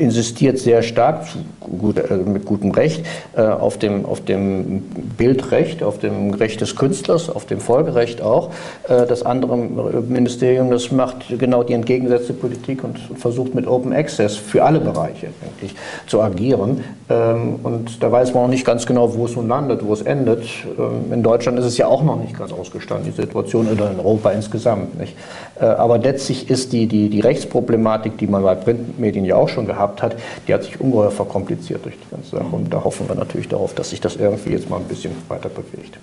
[0.00, 1.26] insistiert sehr stark,
[1.60, 3.04] gut, äh, mit gutem Recht,
[3.36, 4.80] äh, auf, dem, auf dem
[5.18, 8.50] Bildrecht, auf dem Recht des Künstlers, auf dem Folgerecht auch.
[8.88, 14.36] Äh, das andere Ministerium, das macht genau die entgegengesetzte Politik und versucht mit Open Access
[14.36, 15.74] für alle Bereiche eigentlich
[16.06, 16.82] zu agieren.
[17.10, 20.02] Ähm, und da weiß man auch nicht ganz genau, wo es nun landet, wo es
[20.02, 20.44] endet.
[20.78, 23.98] Ähm, in Deutschland ist es ja auch noch nicht ganz ausgestanden, die Situation, oder in
[23.98, 24.98] Europa insgesamt.
[24.98, 25.14] Nicht?
[25.60, 29.66] Äh, aber letztlich ist die, die, die Rechtsproblematik, die man bei Printmedien ja auch schon
[29.66, 30.16] gehabt hat,
[30.46, 32.46] die hat sich ungeheuer verkompliziert durch die ganze Sache.
[32.50, 35.48] Und da hoffen wir natürlich darauf, dass sich das irgendwie jetzt mal ein bisschen weiter
[35.48, 35.98] bewegt.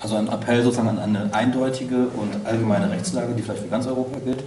[0.00, 4.18] Also ein Appell sozusagen an eine eindeutige und allgemeine Rechtslage, die vielleicht für ganz Europa
[4.24, 4.42] gilt.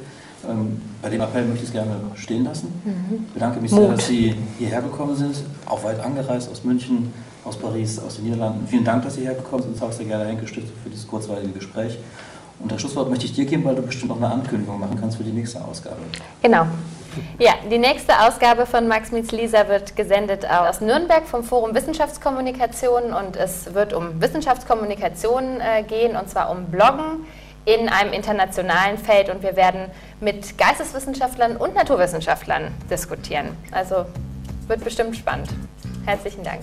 [0.50, 2.68] Ähm, bei dem Appell möchte ich es gerne stehen lassen.
[2.84, 3.26] Mhm.
[3.28, 5.36] Ich bedanke mich sehr, dass Sie hierher gekommen sind,
[5.66, 7.14] auch weit angereist aus München,
[7.46, 8.68] aus Paris, aus den Niederlanden.
[8.68, 11.08] Vielen Dank, dass Sie hierher gekommen sind ins Haus der Gerda Henke Stiftung für dieses
[11.08, 11.98] kurzweilige Gespräch.
[12.60, 15.18] Und das Schlusswort möchte ich dir geben, weil du bestimmt auch eine Ankündigung machen kannst
[15.18, 15.98] für die nächste Ausgabe.
[16.42, 16.66] Genau.
[17.40, 23.14] Ja, die nächste Ausgabe von Max Meets Lisa wird gesendet aus Nürnberg vom Forum Wissenschaftskommunikation
[23.14, 27.26] und es wird um Wissenschaftskommunikation äh, gehen und zwar um Bloggen
[27.66, 29.86] in einem internationalen Feld und wir werden
[30.20, 33.50] mit Geisteswissenschaftlern und Naturwissenschaftlern diskutieren.
[33.72, 34.06] Also
[34.68, 35.50] wird bestimmt spannend.
[36.06, 36.62] Herzlichen Dank.